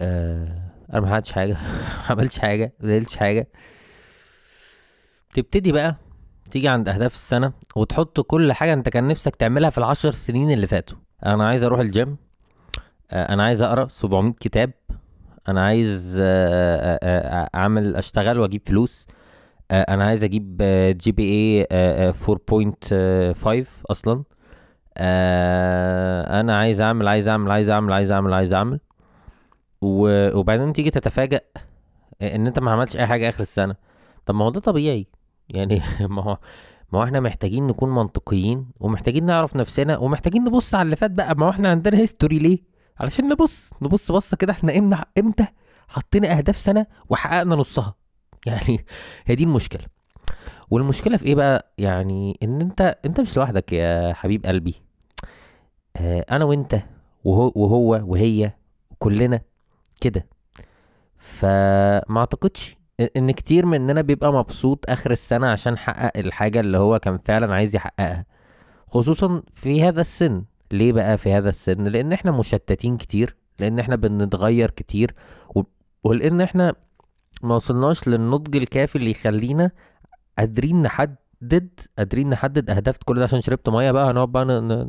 آه 0.00 0.62
أنا 0.92 1.00
ما 1.00 1.22
حاجة 1.32 1.52
ما 1.98 2.04
عملتش 2.10 2.38
حاجة 2.38 2.72
ما 2.80 3.04
حاجة. 3.16 3.48
تبتدي 5.34 5.72
بقى 5.72 5.96
تيجي 6.50 6.68
عند 6.68 6.88
أهداف 6.88 7.14
السنة 7.14 7.52
وتحط 7.76 8.20
كل 8.20 8.52
حاجة 8.52 8.72
أنت 8.72 8.88
كان 8.88 9.08
نفسك 9.08 9.36
تعملها 9.36 9.70
في 9.70 9.78
العشر 9.78 10.10
سنين 10.10 10.50
اللي 10.50 10.66
فاتوا. 10.66 10.98
أنا 11.26 11.48
عايز 11.48 11.64
أروح 11.64 11.80
الجيم 11.80 12.16
آه، 13.10 13.32
أنا 13.34 13.42
عايز 13.44 13.62
أقرأ 13.62 13.88
700 13.88 14.32
كتاب 14.40 14.70
أنا 15.48 15.64
عايز 15.64 16.16
آه، 16.20 16.98
آه، 17.02 17.50
أعمل 17.54 17.96
أشتغل 17.96 18.38
وأجيب 18.38 18.62
فلوس 18.66 19.06
أنا 19.70 20.04
عايز 20.04 20.24
أجيب 20.24 20.62
GPA 21.00 21.66
4.5 22.12 23.66
أصلا. 23.90 24.24
أنا 26.40 26.58
عايز 26.58 26.80
أعمل 26.80 27.08
عايز 27.08 27.28
أعمل 27.28 27.50
عايز 27.50 27.68
أعمل 27.70 27.92
عايز 27.92 28.10
أعمل 28.10 28.32
عايز 28.34 28.52
أعمل. 28.54 28.80
وبعدين 29.82 30.72
تيجي 30.72 30.90
تتفاجأ 30.90 31.40
إن 32.22 32.46
أنت 32.46 32.58
ما 32.58 32.70
عملتش 32.70 32.96
أي 32.96 33.06
حاجة 33.06 33.28
آخر 33.28 33.40
السنة. 33.40 33.74
طب 34.26 34.34
ما 34.34 34.44
هو 34.44 34.50
ده 34.50 34.60
طبيعي. 34.60 35.06
يعني 35.50 35.82
ما 36.00 36.22
هو 36.22 36.38
ما 36.92 36.98
هو 36.98 37.02
إحنا 37.04 37.20
محتاجين 37.20 37.66
نكون 37.66 37.90
منطقيين 37.94 38.66
ومحتاجين 38.80 39.26
نعرف 39.26 39.56
نفسنا 39.56 39.98
ومحتاجين 39.98 40.44
نبص 40.44 40.74
على 40.74 40.82
اللي 40.82 40.96
فات 40.96 41.10
بقى. 41.10 41.34
ما 41.36 41.46
هو 41.46 41.50
إحنا 41.50 41.70
عندنا 41.70 41.98
history 41.98 42.38
ليه؟ 42.38 42.58
علشان 43.00 43.28
نبص 43.28 43.70
نبص 43.82 44.12
بصة 44.12 44.36
كده 44.36 44.52
إحنا 44.52 44.78
إمتى 44.78 45.02
إمتى 45.18 45.46
حطينا 45.88 46.38
أهداف 46.38 46.56
سنة 46.58 46.86
وحققنا 47.08 47.56
نصها. 47.56 47.94
يعني 48.46 48.84
هي 49.26 49.34
دي 49.34 49.44
المشكلة. 49.44 49.82
والمشكلة 50.70 51.16
في 51.16 51.26
إيه 51.26 51.34
بقى؟ 51.34 51.72
يعني 51.78 52.38
إن 52.42 52.60
أنت 52.60 52.98
أنت 53.04 53.20
مش 53.20 53.36
لوحدك 53.36 53.72
يا 53.72 54.12
حبيب 54.12 54.46
قلبي. 54.46 54.74
آه 55.96 56.24
أنا 56.30 56.44
وأنت 56.44 56.80
وهو 57.24 57.52
وهو 57.54 58.00
وهي 58.12 58.52
كلنا 58.98 59.40
كده. 60.00 60.26
فما 61.18 62.18
أعتقدش 62.20 62.76
إن 63.16 63.30
كتير 63.30 63.66
مننا 63.66 64.00
بيبقى 64.02 64.32
مبسوط 64.32 64.84
آخر 64.88 65.10
السنة 65.10 65.46
عشان 65.48 65.78
حقق 65.78 66.16
الحاجة 66.16 66.60
اللي 66.60 66.78
هو 66.78 66.98
كان 66.98 67.18
فعلا 67.18 67.54
عايز 67.54 67.76
يحققها. 67.76 68.26
خصوصا 68.88 69.42
في 69.54 69.82
هذا 69.82 70.00
السن. 70.00 70.44
ليه 70.72 70.92
بقى 70.92 71.18
في 71.18 71.32
هذا 71.32 71.48
السن؟ 71.48 71.84
لأن 71.84 72.12
إحنا 72.12 72.30
مشتتين 72.30 72.96
كتير 72.96 73.36
لأن 73.58 73.78
إحنا 73.78 73.96
بنتغير 73.96 74.70
كتير. 74.70 75.14
ولأن 76.04 76.40
إحنا 76.40 76.74
ما 77.42 77.54
وصلناش 77.54 78.08
للنضج 78.08 78.56
الكافي 78.56 78.96
اللي 78.96 79.10
يخلينا 79.10 79.70
قادرين 80.38 80.82
نحدد 80.82 81.68
قادرين 81.98 82.28
نحدد 82.28 82.70
أهداف. 82.70 82.98
كل 83.04 83.16
ده 83.18 83.24
عشان 83.24 83.40
شربت 83.40 83.68
مية 83.68 83.90
بقى 83.90 84.10
هنقعد 84.10 84.28
بقى 84.32 84.88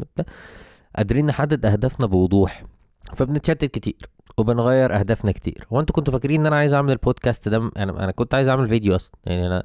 قادرين 0.95 1.25
نحدد 1.25 1.65
أهدافنا 1.65 2.05
بوضوح. 2.07 2.63
فبنتشتت 3.15 3.65
كتير. 3.65 4.09
وبنغير 4.37 4.99
أهدافنا 4.99 5.31
كتير. 5.31 5.67
هو 5.73 5.79
أنتوا 5.79 5.95
كنتوا 5.95 6.13
فاكرين 6.13 6.39
إن 6.39 6.45
أنا 6.45 6.55
عايز 6.55 6.73
أعمل 6.73 6.91
البودكاست 6.91 7.49
ده؟ 7.49 7.57
أنا 7.77 8.03
أنا 8.03 8.11
كنت 8.11 8.33
عايز 8.35 8.47
أعمل 8.47 8.67
فيديو 8.67 8.95
أصلا. 8.95 9.15
يعني 9.25 9.47
أنا 9.47 9.63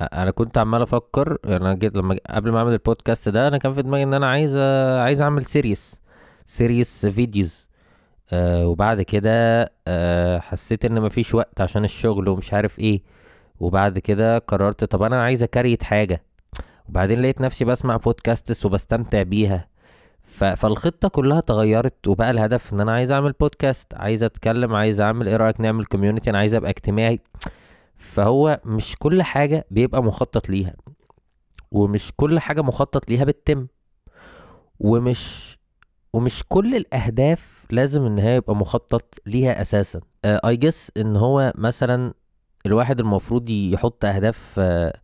أنا 0.00 0.30
كنت 0.30 0.58
عمال 0.58 0.82
أفكر 0.82 1.38
أنا 1.44 1.74
جيت 1.74 1.96
لما 1.96 2.18
قبل 2.30 2.50
ما 2.52 2.58
أعمل 2.58 2.72
البودكاست 2.72 3.28
ده 3.28 3.48
أنا 3.48 3.58
كان 3.58 3.74
في 3.74 3.82
دماغي 3.82 4.02
إن 4.02 4.14
أنا 4.14 4.30
عايز 4.30 4.56
عايز 5.02 5.20
أعمل 5.22 5.44
series 5.44 6.00
series 6.46 7.06
videos 7.06 7.70
آه 8.32 8.66
وبعد 8.66 9.02
كده 9.02 9.70
آه 9.88 10.38
حسيت 10.38 10.84
إن 10.84 11.00
مفيش 11.00 11.34
وقت 11.34 11.60
عشان 11.60 11.84
الشغل 11.84 12.28
ومش 12.28 12.52
عارف 12.54 12.78
إيه. 12.78 13.02
وبعد 13.60 13.98
كده 13.98 14.38
قررت 14.38 14.84
طب 14.84 15.02
أنا 15.02 15.22
عايز 15.22 15.42
أ 15.42 15.48
create 15.48 15.82
حاجة. 15.82 16.22
وبعدين 16.88 17.20
لقيت 17.22 17.40
نفسي 17.40 17.64
بسمع 17.64 17.96
podcasts 17.96 18.66
وبستمتع 18.66 19.22
بيها. 19.22 19.68
ف... 20.36 20.44
فالخطة 20.44 21.08
كلها 21.08 21.38
اتغيرت 21.38 22.08
وبقى 22.08 22.30
الهدف 22.30 22.72
إن 22.72 22.80
أنا 22.80 22.92
عايز 22.92 23.10
أعمل 23.10 23.32
بودكاست 23.32 23.94
عايز 23.94 24.22
أتكلم 24.22 24.74
عايز 24.74 25.00
أعمل 25.00 25.28
إيه 25.28 25.36
رأيك 25.36 25.60
نعمل 25.60 25.84
community 25.84 26.30
أنا 26.30 26.38
عايز 26.38 26.54
أبقى 26.54 26.70
اجتماعي. 26.70 27.20
فهو 27.98 28.60
مش 28.64 28.96
كل 28.98 29.22
حاجة 29.22 29.66
بيبقى 29.70 30.02
مخطط 30.02 30.48
ليها 30.48 30.74
ومش 31.70 32.12
كل 32.16 32.38
حاجة 32.38 32.62
مخطط 32.62 33.10
ليها 33.10 33.24
بتتم 33.24 33.66
ومش 34.80 35.56
ومش 36.12 36.42
كل 36.48 36.74
الأهداف 36.76 37.66
لازم 37.70 38.02
إن 38.06 38.18
هي 38.18 38.36
يبقى 38.36 38.56
مخطط 38.56 39.14
ليها 39.26 39.60
أساسا. 39.62 40.00
اي 40.24 40.56
جس 40.56 40.92
إن 40.96 41.16
هو 41.16 41.52
مثلا 41.54 42.14
الواحد 42.66 43.00
المفروض 43.00 43.50
يحط 43.50 44.04
أهداف 44.04 44.54
آه، 44.58 45.00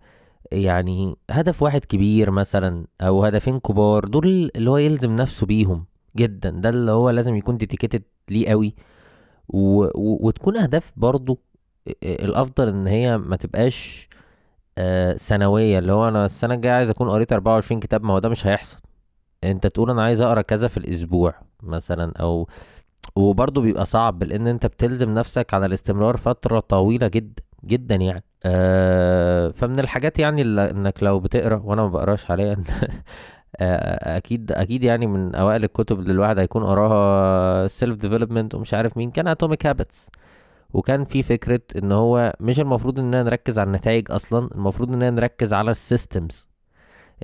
يعني 0.53 1.17
هدف 1.31 1.63
واحد 1.63 1.85
كبير 1.85 2.31
مثلا 2.31 2.87
أو 3.01 3.25
هدفين 3.25 3.61
كبار 3.61 4.05
دول 4.05 4.51
اللي 4.57 4.71
هو 4.71 4.77
يلزم 4.77 5.17
نفسه 5.17 5.47
بيهم 5.47 5.87
جدا. 6.17 6.51
ده 6.51 6.69
اللي 6.69 6.93
هو 6.93 7.11
لازم 7.11 7.37
يكون 7.37 7.57
ديديكيتد 7.57 8.03
ليه 8.31 8.49
قوي. 8.49 8.75
و... 9.49 9.85
و... 9.85 10.27
وتكون 10.29 10.57
أهداف 10.57 10.93
برضو 10.97 11.41
الأفضل 12.03 12.69
إن 12.69 12.87
هي 12.87 13.19
ما 13.19 13.37
تبقاش 13.37 14.09
آه، 14.79 15.17
سنوية. 15.17 15.79
اللي 15.79 15.93
هو 15.93 16.09
أنا 16.09 16.27
السنة 16.27 16.55
الجاية 16.55 16.73
عايز 16.73 16.91
أكون 16.91 17.11
قريت 17.11 17.33
24 17.33 17.81
كتاب 17.81 18.05
ما 18.05 18.15
هو 18.15 18.19
ده 18.19 18.29
مش 18.29 18.47
هيحصل. 18.47 18.79
أنت 19.45 19.67
تقول 19.67 19.91
أنا 19.91 20.03
عايز 20.05 20.21
أقرأ 20.21 20.43
كذا 20.43 20.69
في 20.69 20.77
الأسبوع 20.77 21.35
مثلا 21.63 22.13
أو 22.21 22.49
وبرضه 23.17 23.61
بيبقى 23.61 23.87
صعب 23.87 24.23
لأن 24.25 24.47
أنت 24.47 24.67
بتلزم 24.67 25.15
نفسك 25.15 25.55
على 25.55 25.67
الاستمرار 25.67 26.17
فترة 26.17 26.61
طويلة 26.61 27.09
جدا 27.09 27.43
جدا 27.65 27.95
يعني. 27.95 28.25
آه 28.45 29.49
فمن 29.51 29.81
الحاجات 29.81 30.19
يعني 30.19 30.43
اللي 30.43 30.71
إنك 30.71 31.03
لو 31.03 31.21
بتقرأ 31.21 31.57
وأنا 31.65 31.83
ما 31.83 31.89
بقراش 31.89 32.25
حاليا 32.25 32.65
آه 33.57 34.17
أكيد 34.17 34.53
أكيد 34.53 34.85
يعني 34.85 35.07
من 35.07 35.35
أوائل 35.35 35.65
الكتب 35.65 36.01
اللي 36.01 36.13
الواحد 36.13 36.39
هيكون 36.39 36.65
قراها 36.65 37.69
self 37.69 37.97
development 37.97 38.55
ومش 38.55 38.75
عارف 38.75 38.97
مين 38.97 39.11
كان 39.11 39.29
Atomic 39.29 39.67
Habits 39.67 40.11
وكان 40.75 41.05
في 41.05 41.23
فكرة 41.23 41.61
إن 41.77 41.93
هو 41.93 42.33
مش 42.41 42.61
المفروض 42.61 42.99
اننا 42.99 43.23
نركز 43.23 43.59
على 43.59 43.67
النتائج 43.67 44.11
أصلا 44.13 44.49
المفروض 44.55 44.93
اننا 44.93 45.11
نركز 45.11 45.53
على 45.53 45.71
ال 45.71 45.81
systems 45.81 46.49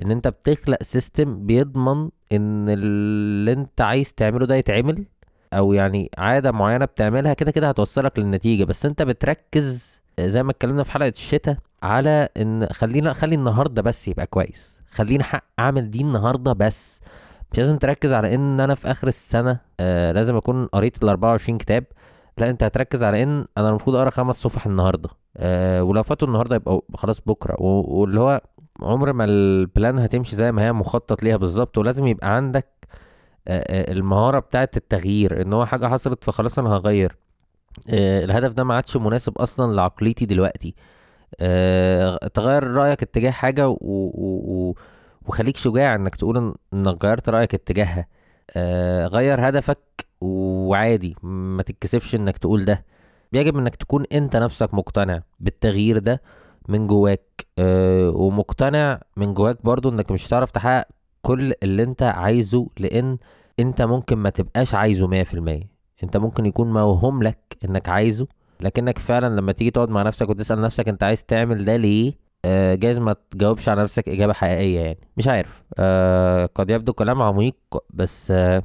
إن 0.01 0.11
أنت 0.11 0.27
بتخلق 0.27 0.83
system 0.83 1.45
بيضمن 1.45 2.09
إن 2.31 2.69
اللي 2.69 3.51
أنت 3.53 3.81
عايز 3.81 4.13
تعمله 4.13 4.45
ده 4.45 4.55
يتعمل 4.55 5.05
أو 5.53 5.73
يعني 5.73 6.11
عادة 6.17 6.51
معينة 6.51 6.85
بتعملها 6.85 7.33
كده 7.33 7.51
كده 7.51 7.69
هتوصلك 7.69 8.19
للنتيجة. 8.19 8.63
بس 8.63 8.85
أنت 8.85 9.01
بتركز 9.01 9.88
زي 10.27 10.43
ما 10.43 10.51
اتكلمنا 10.51 10.83
في 10.83 10.91
حلقة 10.91 11.09
الشتاء 11.09 11.57
على 11.83 12.29
إن 12.37 12.67
خلينا 12.71 13.13
خلي 13.13 13.35
النهاردة 13.35 13.81
بس 13.81 14.07
يبقى 14.07 14.27
كويس. 14.27 14.77
خلينا 14.91 15.23
حق 15.23 15.43
أعمل 15.59 15.91
دي 15.91 16.01
النهاردة 16.01 16.53
بس. 16.53 17.01
مش 17.51 17.57
لازم 17.59 17.77
تركز 17.77 18.13
على 18.13 18.35
إن 18.35 18.59
أنا 18.59 18.75
في 18.75 18.91
آخر 18.91 19.07
السنة 19.07 19.59
آه 19.79 20.11
لازم 20.11 20.35
أكون 20.35 20.65
قريت 20.65 21.03
ال 21.03 21.09
24 21.09 21.57
كتاب. 21.57 21.83
لا 22.37 22.49
أنت 22.49 22.63
هتركز 22.63 23.03
على 23.03 23.23
إن 23.23 23.45
أنا 23.57 23.69
المفروض 23.69 23.95
أقرأ 23.95 24.09
خمس 24.09 24.35
صفح 24.35 24.65
النهارده. 24.65 25.09
آه 25.37 25.83
ولو 25.83 26.03
فاتوا 26.03 26.27
النهارده 26.27 26.55
يبقى 26.55 26.81
خلاص 26.95 27.21
بكرة. 27.21 27.55
واللي 27.61 28.19
هو 28.19 28.41
عمر 28.81 29.13
ما 29.13 29.25
البلان 29.25 29.99
هتمشي 29.99 30.35
زي 30.35 30.51
ما 30.51 30.63
هي 30.65 30.73
مخطط 30.73 31.23
ليها 31.23 31.37
بالظبط. 31.37 31.77
ولازم 31.77 32.07
يبقى 32.07 32.35
عندك 32.35 32.67
آه، 33.47 33.59
آه، 33.59 33.91
المهارة 33.91 34.39
بتاعة 34.39 34.69
التغيير. 34.77 35.41
إن 35.41 35.53
هو 35.53 35.65
حاجة 35.65 35.87
حصلت 35.87 36.23
فخلاص 36.23 36.59
أنا 36.59 36.69
هغير. 36.69 37.15
الهدف 37.89 38.53
ده 38.53 38.63
ما 38.63 38.75
عادش 38.75 38.97
مناسب 38.97 39.37
أصلا 39.37 39.75
لعقليتي 39.75 40.25
دلوقتي. 40.25 40.75
آه 41.39 42.17
تغير 42.33 42.63
رأيك 42.67 43.03
اتجاه 43.03 43.31
حاجة 43.31 43.69
و... 43.69 43.77
و... 43.81 44.75
وخليك 45.27 45.57
شجاع 45.57 45.95
إنك 45.95 46.15
تقول 46.15 46.55
إنك 46.73 47.05
غيرت 47.05 47.29
رأيك 47.29 47.53
اتجاهها. 47.53 48.07
آه 48.57 49.07
غير 49.07 49.49
هدفك 49.49 49.79
وعادي 50.21 51.15
ما 51.23 51.63
تتكسفش 51.63 52.15
إنك 52.15 52.37
تقول 52.37 52.65
ده. 52.65 52.85
يجب 53.33 53.57
إنك 53.57 53.75
تكون 53.75 54.05
أنت 54.13 54.35
نفسك 54.35 54.73
مقتنع 54.73 55.21
بالتغيير 55.39 55.97
ده 55.99 56.21
من 56.67 56.87
جواك. 56.87 57.45
آه 57.59 58.09
ومقتنع 58.09 59.01
من 59.17 59.33
جواك 59.33 59.65
برضو 59.65 59.89
إنك 59.89 60.11
مش 60.11 60.27
هتعرف 60.27 60.51
تحقق 60.51 60.87
كل 61.21 61.53
اللي 61.63 61.83
أنت 61.83 62.03
عايزه 62.03 62.67
لأن 62.77 63.17
أنت 63.59 63.81
ممكن 63.81 64.17
ما 64.17 64.29
تبقاش 64.29 64.73
عايزه 64.73 65.07
مية 65.07 65.23
في 65.23 65.33
المية. 65.33 65.78
انت 66.03 66.17
ممكن 66.17 66.45
يكون 66.45 66.73
موهوم 66.73 67.23
لك 67.23 67.57
انك 67.65 67.89
عايزه 67.89 68.27
لكنك 68.61 68.97
فعلا 68.99 69.35
لما 69.35 69.51
تيجي 69.51 69.71
تقعد 69.71 69.89
مع 69.89 70.01
نفسك 70.03 70.29
وتسأل 70.29 70.61
نفسك 70.61 70.87
انت 70.89 71.03
عايز 71.03 71.25
تعمل 71.25 71.65
ده 71.65 71.75
ليه 71.75 72.13
آه 72.45 72.75
جايز 72.75 72.99
ما 72.99 73.15
تجاوبش 73.31 73.69
على 73.69 73.83
نفسك 73.83 74.09
إجابة 74.09 74.33
حقيقية 74.33 74.79
يعني. 74.79 74.97
مش 75.17 75.27
عارف 75.27 75.63
آه 75.79 76.45
قد 76.55 76.69
يبدو 76.69 76.93
كلام 76.93 77.21
عميق 77.21 77.55
بس 77.89 78.31
آه 78.31 78.63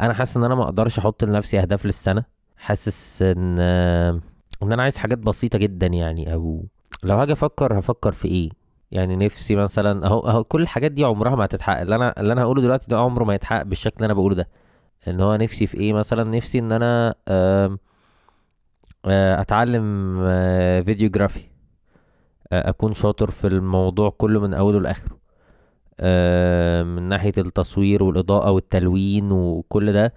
أنا 0.00 0.14
حاسس 0.14 0.36
إن 0.36 0.44
أنا 0.44 0.54
ما 0.54 0.62
أقدرش 0.64 0.98
أحط 0.98 1.24
لنفسي 1.24 1.60
أهداف 1.60 1.86
للسنة. 1.86 2.24
حاسس 2.56 3.22
إن 3.22 3.56
آه 3.60 4.20
إن 4.62 4.72
أنا 4.72 4.82
عايز 4.82 4.96
حاجات 4.96 5.18
بسيطة 5.18 5.58
جدا 5.58 5.86
يعني 5.86 6.32
أو 6.34 6.64
لو 7.02 7.16
هاجي 7.16 7.32
أفكر 7.32 7.78
هفكر 7.78 8.12
في 8.12 8.28
إيه؟ 8.28 8.48
يعني 8.90 9.16
نفسي 9.16 9.56
مثلا 9.56 10.06
أهو 10.06 10.20
أهو 10.20 10.44
كل 10.44 10.62
الحاجات 10.62 10.92
دي 10.92 11.04
عمرها 11.04 11.36
ما 11.36 11.44
هتتحقق. 11.44 11.80
اللي 11.80 11.94
أنا 11.96 12.20
اللي 12.20 12.32
أنا 12.32 12.42
هقوله 12.42 12.62
دلوقتي 12.62 12.86
ده 12.90 12.98
عمره 12.98 13.24
ما 13.24 13.34
يتحقق 13.34 13.62
بالشكل 13.62 13.94
اللي 13.96 14.06
أنا 14.06 14.14
بقوله 14.14 14.34
ده. 14.34 14.48
ان 15.08 15.20
هو 15.20 15.36
نفسي 15.36 15.66
في 15.66 15.76
إيه 15.76 15.92
مثلا؟ 15.92 16.24
نفسي 16.24 16.58
إن 16.58 16.72
أنا 16.72 17.14
آه، 19.06 19.40
أتعلم 19.40 20.18
آه، 20.22 20.80
فيديوجرافي 20.80 21.40
آه، 22.52 22.68
أكون 22.68 22.94
شاطر 22.94 23.30
في 23.30 23.46
الموضوع 23.46 24.10
كله 24.10 24.40
من 24.40 24.54
أوله 24.54 24.80
لآخره. 24.80 25.16
من 26.84 27.02
ناحية 27.02 27.32
التصوير 27.38 28.02
والإضاءة 28.02 28.50
والتلوين 28.50 29.32
وكل 29.32 29.92
ده 29.92 30.14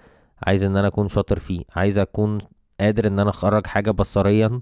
عايز 0.48 0.64
إن 0.64 0.78
أنا 0.78 0.88
أكون 0.88 1.08
شاطر 1.10 1.40
فيه. 1.40 1.64
عايز 1.76 1.98
أكون 1.98 2.38
قادر 2.82 3.08
إن 3.08 3.20
أنا 3.20 3.30
أخرج 3.30 3.68
حاجة 3.68 3.92
بصريا 3.92 4.62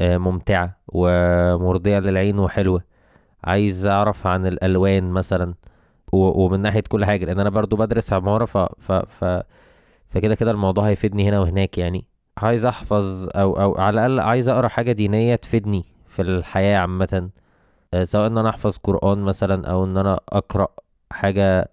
ممتعة 0.00 0.76
ومرضية 0.88 1.98
للعين 1.98 2.38
وحلوة. 2.38 2.82
عايز 3.44 3.86
أعرف 3.86 4.26
عن 4.26 4.46
الألوان 4.46 5.10
مثلا. 5.10 5.54
ومن 6.12 6.60
ناحية 6.60 6.82
كل 6.88 7.04
حاجة 7.04 7.24
لأن 7.24 7.40
أنا 7.40 7.50
برضو 7.50 7.76
بدرس 7.76 8.12
عمارة 8.12 8.44
ف 8.44 8.58
ف 8.58 8.92
ف 8.92 9.42
فكده 10.10 10.34
كده 10.34 10.50
الموضوع 10.50 10.88
هيفيدني 10.88 11.28
هنا 11.28 11.40
وهناك 11.40 11.78
يعني. 11.78 12.04
عايز 12.38 12.64
أحفظ 12.66 13.28
أو 13.34 13.60
أو 13.60 13.74
على 13.80 14.06
الأقل 14.06 14.20
عايز 14.20 14.48
أقرأ 14.48 14.68
حاجة 14.68 14.92
دينية 14.92 15.34
تفيدني 15.36 15.84
في 16.08 16.22
الحياة 16.22 16.78
عامة. 16.78 17.30
آه، 17.94 18.04
سواء 18.04 18.26
إن 18.26 18.38
أنا 18.38 18.48
أحفظ 18.48 18.76
قرآن 18.76 19.18
مثلا 19.18 19.66
أو 19.70 19.84
إن 19.84 19.96
أنا 19.96 20.20
أقرأ 20.28 20.68
حاجة 21.12 21.70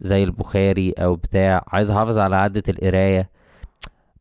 زي 0.00 0.24
البخاري 0.24 0.92
أو 0.92 1.14
بتاع. 1.16 1.64
عايز 1.68 1.90
أحافظ 1.90 2.18
على 2.18 2.36
عادة 2.36 2.62
القراية. 2.68 3.30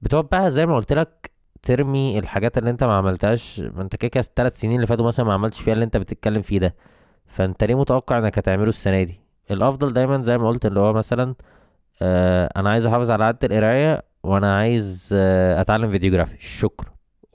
بتقعد 0.02 0.26
بقى 0.32 0.52
زي 0.52 0.66
ما 0.66 0.76
قلت 0.76 0.94
لك 0.94 1.32
ترمي 1.62 2.20
الحاجات 2.20 2.58
اللي 2.58 2.70
أنت 2.70 2.84
ما 2.84 2.94
عملتهاش. 2.98 3.60
ما 3.60 3.82
أنت 3.82 3.96
كده 3.96 4.10
كده 4.10 4.22
الثلاث 4.22 4.60
سنين 4.60 4.76
اللي 4.76 4.88
فاتوا 4.88 5.06
مثلا 5.08 5.26
ما 5.26 5.34
عملتش 5.34 5.62
فيها 5.62 5.74
اللي 5.74 5.86
أنت 5.86 5.98
بتتكلم 5.98 6.42
فيه 6.42 6.60
ده. 6.60 6.76
فأنت 7.28 7.64
ليه 7.64 7.76
متوقع 7.76 8.18
إنك 8.18 8.38
هتعمله 8.38 8.70
السنة 8.70 9.04
دي؟ 9.04 9.21
الأفضل 9.52 9.94
دايما 9.94 10.22
زي 10.22 10.38
ما 10.38 10.48
قلت 10.48 10.66
اللي 10.66 10.80
هو 10.80 10.94
مثلا 10.94 11.36
آه 12.02 12.50
أنا 12.58 12.70
عايز 12.70 12.86
أحافظ 12.86 13.12
على 13.12 13.24
عادة 13.24 13.40
القراية 13.48 14.02
وأنا 14.24 14.58
عايز 14.58 15.10
آه 15.14 15.62
أتعلم 15.62 15.92
فيديوجرافي 15.92 16.36
شكرا. 16.40 16.90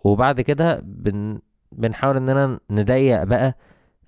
وبعد 0.05 0.41
كده 0.41 0.81
بن 0.85 1.39
بنحاول 1.73 2.17
إننا 2.17 2.61
نضيق 2.71 3.23
بقى 3.25 3.57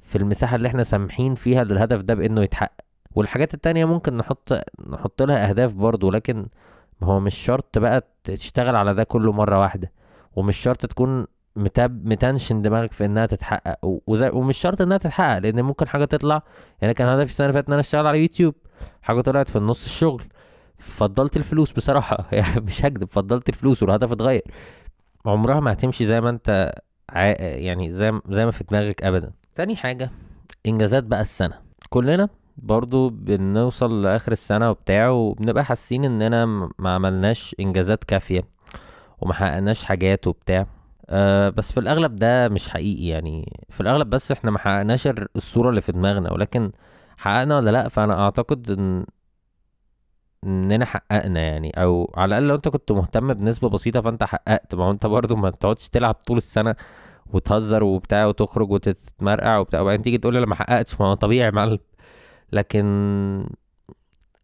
في 0.03 0.17
المساحة 0.19 0.57
اللي 0.57 0.69
إحنا 0.69 0.83
سامحين 0.83 1.35
فيها 1.35 1.65
للهدف 1.65 2.03
ده 2.03 2.15
بإنه 2.15 2.43
يتحقق. 2.43 2.73
والحاجات 3.15 3.55
التانية 3.55 3.85
ممكن 3.85 4.17
نحط 4.17 4.53
نحط 4.89 5.23
لها 5.23 5.49
أهداف 5.51 5.73
برضو 5.73 6.11
لكن 6.11 6.47
هو 7.03 7.21
مش 7.21 7.35
شرط 7.35 7.79
بقى 7.79 8.05
تشتغل 8.25 8.77
على 8.77 8.95
ده 8.95 9.05
كله 9.05 9.33
مرة 9.33 9.61
واحدة. 9.61 9.93
ومش 10.37 10.57
شرط 10.57 10.87
تكون 10.87 11.27
متاب 11.59 12.07
متنشن 12.07 12.63
دماغك 12.63 12.93
في 12.93 13.05
إنها 13.05 13.27
تتحقق. 13.27 13.79
وزي 14.07 14.29
ومش 14.29 14.57
شرط 14.59 14.81
إنها 14.81 14.97
تتحقق 14.99 15.39
لأن 15.39 15.63
ممكن 15.63 15.89
حاجة 15.89 16.05
تطلع. 16.05 16.43
يعني 16.83 16.95
كان 16.95 17.09
هدفي 17.09 17.31
السنة 17.31 17.47
اللي 17.47 17.55
فاتت 17.55 17.67
إن 17.69 17.73
أنا 17.73 17.81
أشتغل 17.81 18.07
على 18.07 18.21
يوتيوب. 18.23 18.55
حاجة 19.03 19.21
طلعت 19.21 19.49
في 19.49 19.57
النص 19.57 19.85
الشغل. 19.85 20.25
فضلت 20.79 21.37
الفلوس 21.37 21.73
بصراحة. 21.73 22.27
يعني 22.33 22.61
مش 22.61 22.85
هكدب 22.85 23.09
فضلت 23.09 23.49
الفلوس 23.49 23.83
والهدف 23.83 24.13
اتغير. 24.13 24.43
عمرها 25.27 25.61
ما 25.61 25.73
هتمشي 25.73 26.05
زي 26.05 26.21
ما 26.21 26.31
أنت 26.31 26.73
ع... 27.11 27.25
يعني 27.41 27.93
زي 27.93 28.21
زي 28.29 28.45
ما 28.45 28.51
في 28.51 28.65
دماغك 28.65 29.03
ابدا. 29.03 29.33
تاني 29.55 29.77
حاجة 29.77 30.11
إنجازات 30.67 31.05
بقى 31.05 31.21
السنة. 31.21 31.55
كلنا 31.91 32.29
برضو 32.57 33.09
بنوصل 33.09 34.03
لآخر 34.03 34.33
السنة 34.33 34.71
وبتاع 34.71 35.09
وبنبقى 35.09 35.65
حاسين 35.65 36.05
إننا 36.05 36.47
ما 36.79 36.95
عملناش 36.95 37.57
إنجازات 37.61 38.05
كافية 38.05 38.45
وما 39.21 39.35
حققناش 39.35 39.85
حاجات 39.85 40.27
وبتاع. 40.27 40.67
أه 41.11 41.49
بس 41.49 41.73
في 41.73 41.81
الأغلب 41.81 42.17
ده 42.17 42.49
مش 42.49 42.69
حقيقي 42.69 43.07
يعني. 43.07 43.53
في 43.71 43.81
الأغلب 43.81 44.11
بس 44.11 44.33
إحنا 44.33 44.51
ما 44.51 44.59
حققناش 44.59 45.09
الصورة 45.37 45.71
اللي 45.71 45.81
في 45.81 45.93
دماغنا 45.93 46.33
ولكن 46.33 46.73
حققنا 47.17 47.57
ولا 47.57 47.71
لأ؟ 47.71 47.89
فأنا 47.89 48.21
أعتقد 48.25 48.71
إن 48.71 49.07
إننا 50.45 50.85
حققنا 50.85 51.41
يعني. 51.41 51.71
أو 51.71 52.13
على 52.17 52.29
الأقل 52.39 52.49
لو 52.49 52.55
أنت 52.55 52.69
كنت 52.69 52.93
مهتم 52.93 53.35
بنسبة 53.35 53.69
بسيطة 53.69 54.01
فأنت 54.01 54.25
حققت. 54.25 54.75
ما 54.75 54.85
هو 54.85 54.91
أنت 54.91 55.07
برضو 55.07 55.37
ما 55.37 55.51
تقعدش 55.51 55.89
تلعب 55.89 56.15
طول 56.15 56.37
السنة 56.37 56.75
وتهزر 57.33 57.85
وبتاع 57.85 58.27
وتخرج 58.27 58.71
وتتمرقع 58.71 59.59
وبتاع. 59.59 59.81
وبعدين 59.81 60.03
تيجي 60.03 60.19
تقول 60.19 60.35
لي 60.35 60.39
أنا 60.39 60.47
ما 60.47 60.55
حققتش 60.55 61.01
ما 61.01 61.07
هو 61.07 61.15
طبيعي 61.15 61.47
يا 61.47 61.51
معلم. 61.51 61.79
لكن 62.53 63.49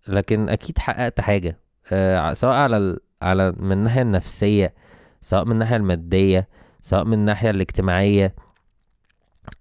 لكن 0.08 0.48
أكيد 0.48 0.78
حققت 0.78 1.20
حاجة. 1.20 1.58
آه 1.92 2.32
سواء 2.32 2.54
على 2.54 2.76
ال... 2.76 3.00
على 3.22 3.52
من 3.58 3.72
الناحية 3.72 4.02
النفسية 4.02 4.74
سواء 5.24 5.44
من 5.44 5.52
الناحية 5.52 5.76
المادية 5.76 6.48
سواء 6.80 7.04
من 7.04 7.12
الناحية 7.12 7.50
الاجتماعية. 7.50 8.34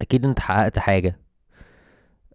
أكيد 0.02 0.26
أنت 0.26 0.39
حققت 0.39 0.80
حاجة. 0.80 1.19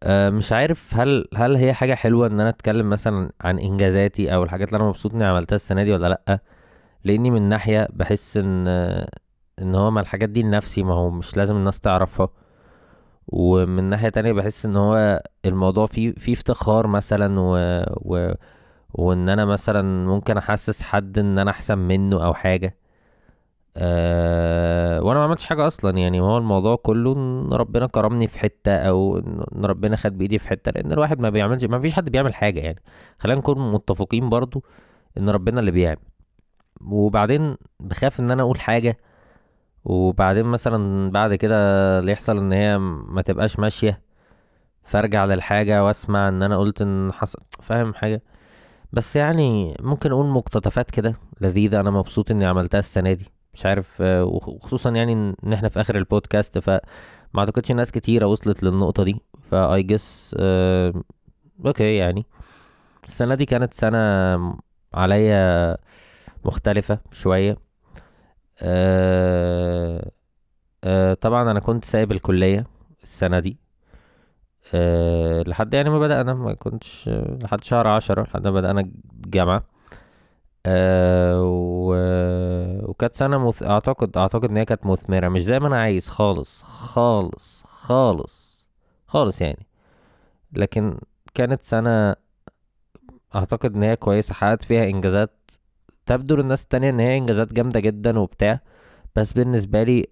آه 0.02 0.30
مش 0.30 0.52
عارف 0.52 0.94
هل 0.96 1.28
هل 1.36 1.56
هي 1.56 1.74
حاجة 1.74 1.94
حلوة 1.94 2.26
إن 2.26 2.40
أنا 2.40 2.48
أتكلم 2.48 2.90
مثلا 2.90 3.30
عن 3.40 3.58
إنجازاتي 3.58 4.34
أو 4.34 4.42
الحاجات 4.42 4.68
اللي 4.68 4.76
أنا 4.76 4.88
مبسوط 4.88 5.14
إني 5.14 5.24
عملتها 5.24 5.56
السنة 5.56 5.84
دي 5.84 5.92
ولا 5.92 6.08
لأ؟ 6.08 6.38
لأني 7.04 7.30
من 7.30 7.42
ناحية 7.48 7.88
بحس 7.92 8.36
إن 8.36 8.68
إن 9.62 9.74
هو 9.74 9.90
ما 9.90 10.00
الحاجات 10.00 10.28
دي 10.28 10.42
لنفسي 10.42 10.82
ما 10.82 10.94
هو 10.94 11.10
مش 11.10 11.36
لازم 11.36 11.56
الناس 11.56 11.80
تعرفها. 11.80 12.28
ومن 13.28 13.84
ناحية 13.84 14.08
تانية 14.08 14.32
بحس 14.32 14.66
إن 14.66 14.76
هو 14.76 15.22
الموضوع 15.44 15.86
فيه 15.86 16.12
فيه 16.14 16.32
افتخار 16.32 16.86
مثلا 16.86 17.40
و... 17.40 17.56
و... 17.96 18.34
وإن 18.94 19.28
أنا 19.28 19.44
مثلا 19.44 19.82
ممكن 20.06 20.36
أحسس 20.38 20.82
حد 20.82 21.18
إن 21.18 21.38
أنا 21.38 21.50
أحسن 21.50 21.78
منه 21.78 22.24
أو 22.24 22.34
حاجة. 22.34 22.76
أه... 23.78 25.02
وأنا 25.02 25.18
ما 25.18 25.24
عملتش 25.24 25.44
حاجة 25.46 25.66
أصلا. 25.66 25.98
يعني 25.98 26.20
هو 26.20 26.38
الموضوع 26.38 26.76
كله 26.76 27.12
إن 27.12 27.52
ربنا 27.52 27.86
كرمني 27.86 28.26
في 28.28 28.38
حتة 28.38 28.72
أو 28.76 29.18
إن 29.18 29.64
ربنا 29.64 29.96
خد 29.96 30.18
بإيدي 30.18 30.38
في 30.38 30.48
حتة 30.48 30.70
لأن 30.70 30.92
الواحد 30.92 31.20
ما 31.20 31.30
بيعملش 31.30 31.64
ما 31.64 31.80
فيش 31.80 31.94
حد 31.94 32.10
بيعمل 32.10 32.34
حاجة 32.34 32.60
يعني. 32.60 32.82
خلينا 33.18 33.38
نكون 33.40 33.72
متفقين 33.72 34.28
برضو 34.30 34.64
إن 35.18 35.30
ربنا 35.30 35.60
اللي 35.60 35.70
بيعمل. 35.70 35.98
وبعدين 36.80 37.56
بخاف 37.80 38.20
إن 38.20 38.30
أنا 38.30 38.42
أقول 38.42 38.60
حاجة 38.60 38.98
وبعدين 39.84 40.44
مثلا 40.46 41.10
بعد 41.10 41.34
كده 41.34 41.56
اللي 41.98 42.12
يحصل 42.12 42.38
إن 42.38 42.52
هي 42.52 42.78
ما 42.78 43.22
تبقاش 43.22 43.58
ماشية 43.58 44.02
فأرجع 44.84 45.24
للحاجة 45.24 45.84
وأسمع 45.84 46.28
إن 46.28 46.42
أنا 46.42 46.58
قلت 46.58 46.82
إن 46.82 47.12
حصل 47.12 47.38
فاهم 47.62 47.94
حاجة؟ 47.94 48.22
بس 48.92 49.16
يعني 49.16 49.76
ممكن 49.80 50.12
أقول 50.12 50.26
مقتطفات 50.26 50.90
كده 50.90 51.14
لذيذة 51.40 51.80
أنا 51.80 51.90
مبسوط 51.90 52.30
إني 52.30 52.46
عملتها 52.46 52.78
السنة 52.78 53.12
دي. 53.12 53.37
مش 53.58 53.66
عارف 53.66 54.02
آه، 54.02 54.24
وخ- 54.24 54.48
وخصوصا 54.48 54.90
يعني 54.90 55.12
ان 55.12 55.52
إحنا 55.52 55.68
في 55.68 55.80
آخر 55.80 55.96
البودكاست 55.96 56.58
فما 56.58 56.80
أعتقدش 57.38 57.72
ناس 57.72 57.90
كتيرة 57.92 58.26
وصلت 58.26 58.62
للنقطة 58.62 59.04
دي 59.04 59.20
فا 59.50 59.80
I 59.82 59.84
guess 59.86 60.34
آه، 60.40 60.92
okay 61.66 61.96
يعني. 61.96 62.26
السنة 63.04 63.34
دي 63.34 63.44
كانت 63.44 63.74
سنة 63.74 63.98
عليا 64.94 65.76
مختلفة 66.44 66.98
شوية. 67.12 67.56
أه 68.62 70.10
أه 70.84 71.14
طبعا 71.14 71.50
أنا 71.50 71.60
كنت 71.60 71.84
سايب 71.84 72.12
الكلية 72.12 72.66
السنة 73.02 73.38
دي. 73.38 73.58
أه 74.74 75.42
لحد 75.42 75.74
يعني 75.74 75.90
ما 75.90 75.98
بدأنا 75.98 76.34
ما 76.34 76.54
كنتش 76.54 77.08
لحد 77.42 77.64
شهر 77.64 77.86
عشرة 77.86 78.22
لحد 78.22 78.44
ما 78.46 78.50
بدأنا 78.52 78.80
الجامعة. 79.24 79.62
أه 80.70 81.42
و... 81.42 81.94
وكانت 82.90 83.14
سنة 83.14 83.38
مث... 83.48 83.62
اعتقد 83.62 84.16
أعتقد 84.16 84.44
إن 84.50 84.56
هي 84.56 84.64
كانت 84.64 84.86
مثمرة. 84.86 85.28
مش 85.28 85.44
زي 85.44 85.58
ما 85.60 85.66
أنا 85.68 85.80
عايز. 85.80 86.08
خالص. 86.08 86.62
خالص. 86.62 87.62
خالص. 87.66 88.68
خالص 89.06 89.40
يعني. 89.40 89.66
لكن 90.52 90.98
كانت 91.34 91.62
سنة 91.62 92.16
أعتقد 93.34 93.74
إن 93.76 93.82
هي 93.82 93.96
كويسة. 93.96 94.34
حققت 94.34 94.64
فيها 94.64 94.84
إنجازات. 94.84 95.50
تبدو 96.06 96.36
للناس 96.36 96.62
التانية 96.62 96.90
إن 96.90 97.00
هي 97.00 97.16
إنجازات 97.18 97.52
جامدة 97.52 97.80
جدا 97.80 98.18
وبتاع. 98.18 98.60
بس 99.16 99.32
بالنسبة 99.32 99.82
لي 99.82 100.06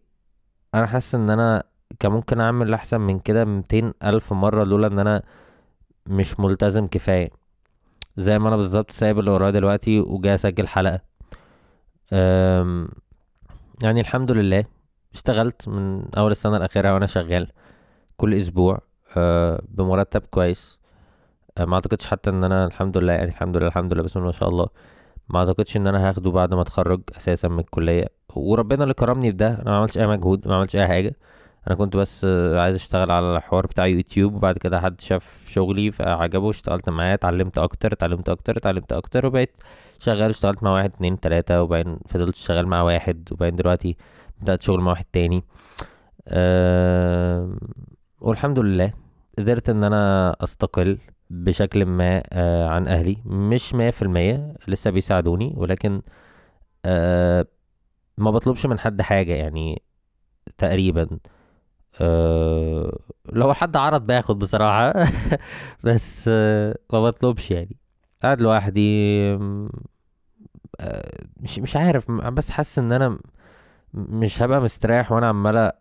أنا 0.74 0.86
حاسس 0.86 1.14
إن 1.14 1.30
أنا 1.30 1.62
كان 2.00 2.12
ممكن 2.12 2.40
أعمل 2.40 2.74
أحسن 2.74 3.00
من 3.00 3.18
كده 3.18 3.44
200 3.44 3.94
ألف 4.04 4.32
مرة. 4.32 4.64
لولا 4.64 4.86
إن 4.86 4.98
أنا 4.98 5.22
مش 6.06 6.40
ملتزم 6.40 6.86
كفاية. 6.86 7.30
زي 8.16 8.38
ما 8.38 8.48
أنا 8.48 8.56
بالظبط 8.56 8.90
سايب 8.90 9.18
اللي 9.18 9.30
ورايا 9.30 9.50
دلوقتي 9.50 10.00
وجاي 10.00 10.34
أسجل 10.34 10.68
حلقة. 10.68 11.00
أم، 12.12 12.88
يعني 13.82 14.00
الحمد 14.00 14.30
لله 14.32 14.64
اشتغلت 15.14 15.68
من 15.68 16.14
أول 16.14 16.30
السنة 16.30 16.56
الأخيرة 16.56 16.94
وأنا 16.94 17.06
شغال 17.06 17.50
كل 18.16 18.34
أسبوع 18.34 18.80
أه، 19.16 19.62
بمرتب 19.68 20.20
كويس. 20.20 20.78
أه، 21.58 21.64
ما 21.64 21.74
أعتقدش 21.74 22.06
حتى 22.06 22.30
إن 22.30 22.44
أنا 22.44 22.66
الحمد 22.66 22.98
لله 22.98 23.12
يعني 23.12 23.28
الحمد 23.30 23.56
لله 23.56 23.66
الحمد 23.66 23.94
لله 23.94 24.02
بسم 24.02 24.18
الله 24.18 24.26
ما 24.26 24.32
شاء 24.32 24.48
الله. 24.48 24.66
ما 25.28 25.38
أعتقدش 25.38 25.76
إن 25.76 25.86
أنا 25.86 26.08
هاخده 26.08 26.30
بعد 26.30 26.54
ما 26.54 26.62
أتخرج 26.62 27.00
أساسا 27.16 27.48
من 27.48 27.58
الكلية. 27.58 28.06
وربنا 28.34 28.82
اللي 28.82 28.94
كرمني 28.94 29.30
في 29.30 29.36
ده 29.36 29.48
أنا 29.48 29.64
ما 29.70 29.76
عملتش 29.76 29.98
أي 29.98 30.06
مجهود 30.06 30.48
ما 30.48 30.56
عملتش 30.56 30.76
أي 30.76 30.86
حاجة. 30.88 31.16
أنا 31.66 31.74
كنت 31.76 31.96
بس 31.96 32.24
آه، 32.24 32.60
عايز 32.60 32.76
اشتغل 32.76 33.10
على 33.10 33.36
الحوار 33.36 33.66
بتاع 33.66 33.86
يوتيوب 33.86 34.34
وبعد 34.34 34.58
كده 34.58 34.80
حد 34.80 35.00
شاف 35.00 35.44
شغلي 35.48 35.92
فعجبه 35.92 36.50
اشتغلت 36.50 36.88
معاه 36.88 37.14
اتعلمت 37.14 37.58
أكتر 37.58 37.92
اتعلمت 37.92 38.28
أكتر 38.28 38.56
اتعلمت 38.56 38.92
أكتر 38.92 39.26
وبقيت 39.26 39.50
شغال 40.00 40.30
اشتغلت 40.30 40.62
مع 40.62 40.70
واحد 40.70 40.92
اتنين 40.94 41.20
تلاتة 41.20 41.62
وبعدين 41.62 41.98
فضلت 42.08 42.36
شغال 42.36 42.66
مع 42.68 42.82
واحد 42.82 43.28
وبعدين 43.32 43.56
دلوقتي 43.56 43.96
بدأت 44.40 44.62
شغل 44.62 44.80
مع 44.80 44.90
واحد 44.90 45.04
تاني. 45.12 45.44
أه 46.28 47.56
والحمد 48.20 48.58
لله 48.58 48.92
قدرت 49.38 49.70
إن 49.70 49.84
أنا 49.84 50.36
أستقل 50.40 50.98
بشكل 51.30 51.84
ما 51.86 52.22
آه، 52.32 52.68
عن 52.68 52.88
أهلي. 52.88 53.16
مش 53.26 53.74
مية 53.74 53.90
في 53.90 54.02
المية 54.02 54.54
لسه 54.68 54.90
بيساعدوني 54.90 55.52
ولكن 55.56 56.02
آه، 56.84 57.46
ما 58.18 58.30
بطلبش 58.30 58.66
من 58.66 58.78
حد 58.78 59.02
حاجة 59.02 59.34
يعني 59.34 59.82
تقريبا. 60.58 61.08
آه، 62.00 62.98
لو 63.32 63.54
حد 63.54 63.76
عرض 63.76 64.06
باخد 64.06 64.38
بصراحة. 64.38 64.92
بس 65.84 66.24
آه، 66.28 66.78
ما 66.92 67.02
بطلبش 67.02 67.50
يعني. 67.50 67.76
قاعد 68.22 68.40
لوحدي 68.40 68.80
آه، 70.80 71.26
مش 71.40 71.58
مش 71.58 71.76
عارف. 71.76 72.10
بس 72.10 72.50
حاسس 72.50 72.78
إن 72.78 72.92
أنا 72.92 73.18
مش 73.94 74.42
هبقى 74.42 74.60
مستريح 74.60 75.12
وأنا 75.12 75.28
عمال 75.28 75.72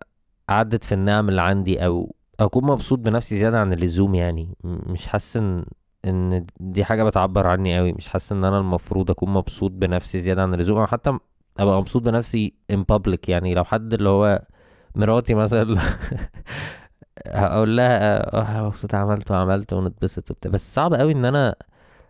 أعدد 0.49 0.83
في 0.83 0.91
النعم 0.91 1.29
اللي 1.29 1.41
عندي 1.41 1.85
أو 1.85 2.15
أكون 2.39 2.63
مبسوط 2.65 2.99
بنفسي 2.99 3.37
زيادة 3.37 3.59
عن 3.59 3.73
اللزوم 3.73 4.15
يعني. 4.15 4.55
مش 4.63 5.07
حاسس 5.07 5.37
إن 5.37 5.65
إن 6.05 6.45
دي 6.59 6.85
حاجة 6.85 7.03
بتعبر 7.03 7.47
عني 7.47 7.77
قوي 7.77 7.93
مش 7.93 8.07
حاسس 8.07 8.31
إن 8.31 8.43
أنا 8.45 8.59
المفروض 8.59 9.11
أكون 9.11 9.29
مبسوط 9.29 9.71
بنفسي 9.71 10.21
زيادة 10.21 10.41
عن 10.41 10.53
اللزوم 10.53 10.77
أو 10.77 10.85
حتى 10.87 11.17
أبقى 11.59 11.79
مبسوط 11.79 12.01
بنفسي 12.01 12.53
in 12.73 12.79
public 12.93 13.19
يعني. 13.27 13.53
لو 13.53 13.63
حد 13.63 13.93
اللي 13.93 14.09
هو 14.09 14.41
مراتي 14.95 15.33
مثلا 15.33 15.79
هقول 17.27 17.77
لها 17.77 18.23
آه 18.35 18.67
مبسوط 18.67 18.95
عملت 18.95 19.31
وعملت 19.31 19.73
ونتبسط 19.73 20.31
وبتاع. 20.31 20.51
بس 20.51 20.73
صعب 20.75 20.93
قوي 20.93 21.11
إن 21.13 21.25
أنا 21.25 21.55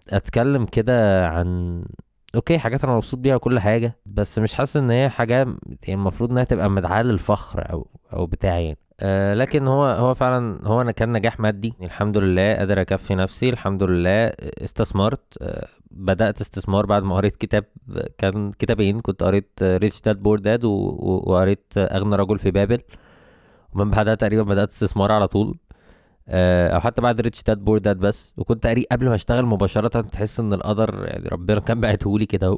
أتكلم 0.10 0.66
كده 0.66 1.28
عن 1.30 1.84
okay 2.36 2.60
حاجات 2.60 2.84
أنا 2.84 2.96
مبسوط 2.96 3.20
بيها 3.20 3.36
وكل 3.36 3.60
حاجة 3.60 3.98
بس 4.06 4.40
مش 4.40 4.56
حاسس 4.56 4.78
إن 4.78 4.92
هي 4.92 5.10
حاجة 5.10 5.36
يعني 5.36 5.56
المفروض 6.02 6.32
إنها 6.32 6.44
تبقى 6.44 6.70
مدعاة 6.70 7.04
للفخر 7.04 7.72
أو 7.74 7.88
أو 8.14 8.26
بتاع 8.26 8.60
يعني. 8.60 8.78
أه 9.00 9.34
لكن 9.34 9.68
هو 9.68 9.84
هو 9.86 10.14
فعلا 10.14 10.68
هو 10.68 10.82
أنا 10.82 10.92
كان 10.92 11.12
نجاح 11.12 11.40
مادي 11.40 11.74
الحمد 11.82 12.18
لله 12.18 12.56
قادر 12.56 12.82
أكفي 12.82 13.16
نفسي 13.16 13.50
الحمد 13.50 13.84
لله 13.84 14.26
استثمرت. 14.40 15.38
أه 15.42 15.68
بدأت 15.92 16.42
استثمار 16.42 16.86
بعد 16.86 17.04
ما 17.04 17.16
قريت 17.16 17.36
كتاب 17.36 17.66
كان 18.18 18.52
كتابين 18.52 19.00
كنت 19.00 19.24
قريت 19.24 19.50
Rich 19.62 20.02
Dad 20.02 20.20
Poor 20.24 20.40
Dad 20.40 20.66
وقريت 20.66 21.74
أغنى 21.78 22.16
رجل 22.16 22.40
في 22.40 22.52
بابل. 22.52 22.82
ومن 23.74 23.92
بعدها 23.92 24.16
تقريبا 24.16 24.44
بدأت 24.44 24.70
استثمار 24.72 25.12
على 25.12 25.28
طول. 25.28 25.58
آه، 26.30 26.70
أو 26.70 26.80
حتى 26.80 27.02
بعد 27.02 27.22
Rich 27.22 27.44
Dad 27.44 27.58
Poor 27.58 27.78
Dad 27.78 27.98
بس. 27.98 28.34
وكنت 28.38 28.64
تقريبا 28.64 28.88
قبل 28.92 29.10
ما 29.10 29.16
أشتغل 29.16 29.46
مباشرة 29.46 30.02
تحس 30.02 30.40
إن 30.40 30.54
القدر 30.54 31.06
يعني 31.08 31.28
ربنا 31.30 31.60
كان 31.60 31.82
بعتهولي 31.82 32.26
كده 32.26 32.58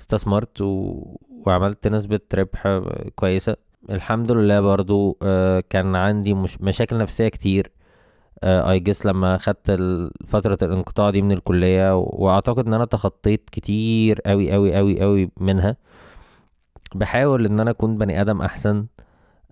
استثمرت 0.00 0.60
و... 0.60 1.02
وعملت 1.46 1.88
نسبة 1.88 2.20
ربح 2.34 2.80
كويسة. 3.14 3.56
الحمد 3.90 4.32
لله 4.32 4.60
برضو 4.60 5.18
آه، 5.22 5.60
كان 5.70 5.96
عندي 5.96 6.34
مش... 6.34 6.60
مشاكل 6.60 6.98
نفسية 6.98 7.28
كتير. 7.28 7.72
I 8.44 8.80
guess 8.80 9.06
لما 9.06 9.38
خدت 9.38 9.70
فترة 10.28 10.58
الانقطاع 10.62 11.10
دي 11.10 11.22
من 11.22 11.32
الكلية 11.32 11.96
وأعتقد 11.96 12.66
إن 12.66 12.74
أنا 12.74 12.84
تخطيت 12.84 13.50
كتير 13.50 14.20
قوي 14.20 14.52
قوي 14.52 14.74
قوي 14.76 15.00
قوي 15.00 15.30
منها. 15.36 15.76
بحاول 16.94 17.46
إن 17.46 17.60
أنا 17.60 17.70
أكون 17.70 17.98
بني 17.98 18.20
آدم 18.20 18.42
أحسن. 18.42 18.86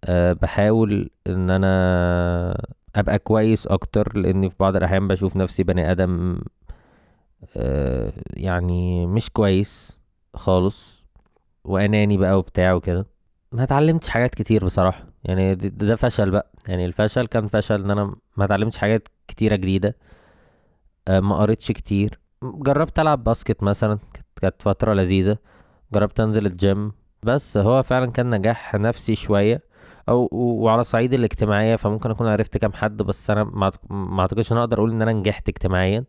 أه 0.04 0.32
بحاول 0.32 1.10
إن 1.26 1.50
أنا 1.50 2.66
أبقى 2.96 3.18
كويس 3.18 3.66
أكتر 3.66 4.18
لأني 4.18 4.50
في 4.50 4.56
بعض 4.60 4.76
الأحيان 4.76 5.08
بشوف 5.08 5.36
نفسي 5.36 5.62
بني 5.62 5.90
آدم 5.92 6.40
يعني 8.36 9.06
مش 9.06 9.30
كويس 9.30 9.98
خالص. 10.34 11.04
وأناني 11.64 12.16
بقى 12.16 12.38
وبتاع 12.38 12.72
وكده. 12.74 13.06
ما 13.52 13.62
اتعلمتش 13.62 14.08
حاجات 14.08 14.34
كتير 14.34 14.64
بصراحة. 14.64 15.06
يعني 15.24 15.54
ده, 15.54 15.96
فشل 15.96 16.30
بقى. 16.30 16.52
يعني 16.68 16.84
الفشل 16.86 17.26
كان 17.26 17.48
فشل 17.48 17.84
ان 17.84 17.90
أنا 17.90 18.16
ما 18.36 18.44
اتعلمتش 18.44 18.78
حاجات 18.78 19.08
كتيرة 19.28 19.56
جديدة. 19.56 19.96
أه 21.08 21.20
ما 21.20 21.36
قريتش 21.36 21.72
كتير. 21.72 22.20
جربت 22.44 22.98
ألعب 22.98 23.24
باسكت 23.24 23.62
مثلا. 23.62 23.98
كانت 24.40 24.62
فترة 24.62 24.94
لذيذة. 24.94 25.38
جربت 25.92 26.20
أنزل 26.20 26.46
الجيم 26.46 26.92
بس 27.22 27.56
هو 27.56 27.82
فعلا 27.82 28.10
كان 28.10 28.30
نجاح 28.30 28.74
نفسي 28.74 29.14
شوية. 29.14 29.62
أو 30.08 30.28
وعلى 30.32 30.84
صعيد 30.84 31.14
الاجتماعية 31.14 31.76
فممكن 31.76 32.10
أكون 32.10 32.28
عرفت 32.28 32.56
كام 32.58 32.72
حد. 32.72 33.02
بس 33.02 33.30
أنا 33.30 33.44
ما 33.90 34.20
أعتقدش 34.20 34.52
إن 34.52 34.56
أقدر 34.58 34.78
أقول 34.78 34.90
إن 34.90 35.02
أنا 35.02 35.12
نجحت 35.12 35.48
اجتماعيا. 35.48 36.04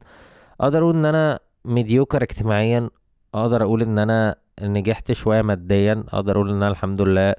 أقدر 0.61 0.81
أقول 0.81 0.95
إن 0.95 1.05
أنا 1.05 1.39
mediocre 1.65 2.23
اجتماعيا. 2.23 2.89
أقدر 3.35 3.63
أقول 3.63 3.81
إن 3.81 3.99
أنا 3.99 4.35
نجحت 4.61 5.11
شوية 5.11 5.41
ماديا 5.41 6.03
أقدر 6.09 6.35
أقول 6.35 6.49
إن 6.49 6.55
أنا 6.55 6.67
الحمد 6.67 7.01
لله 7.01 7.35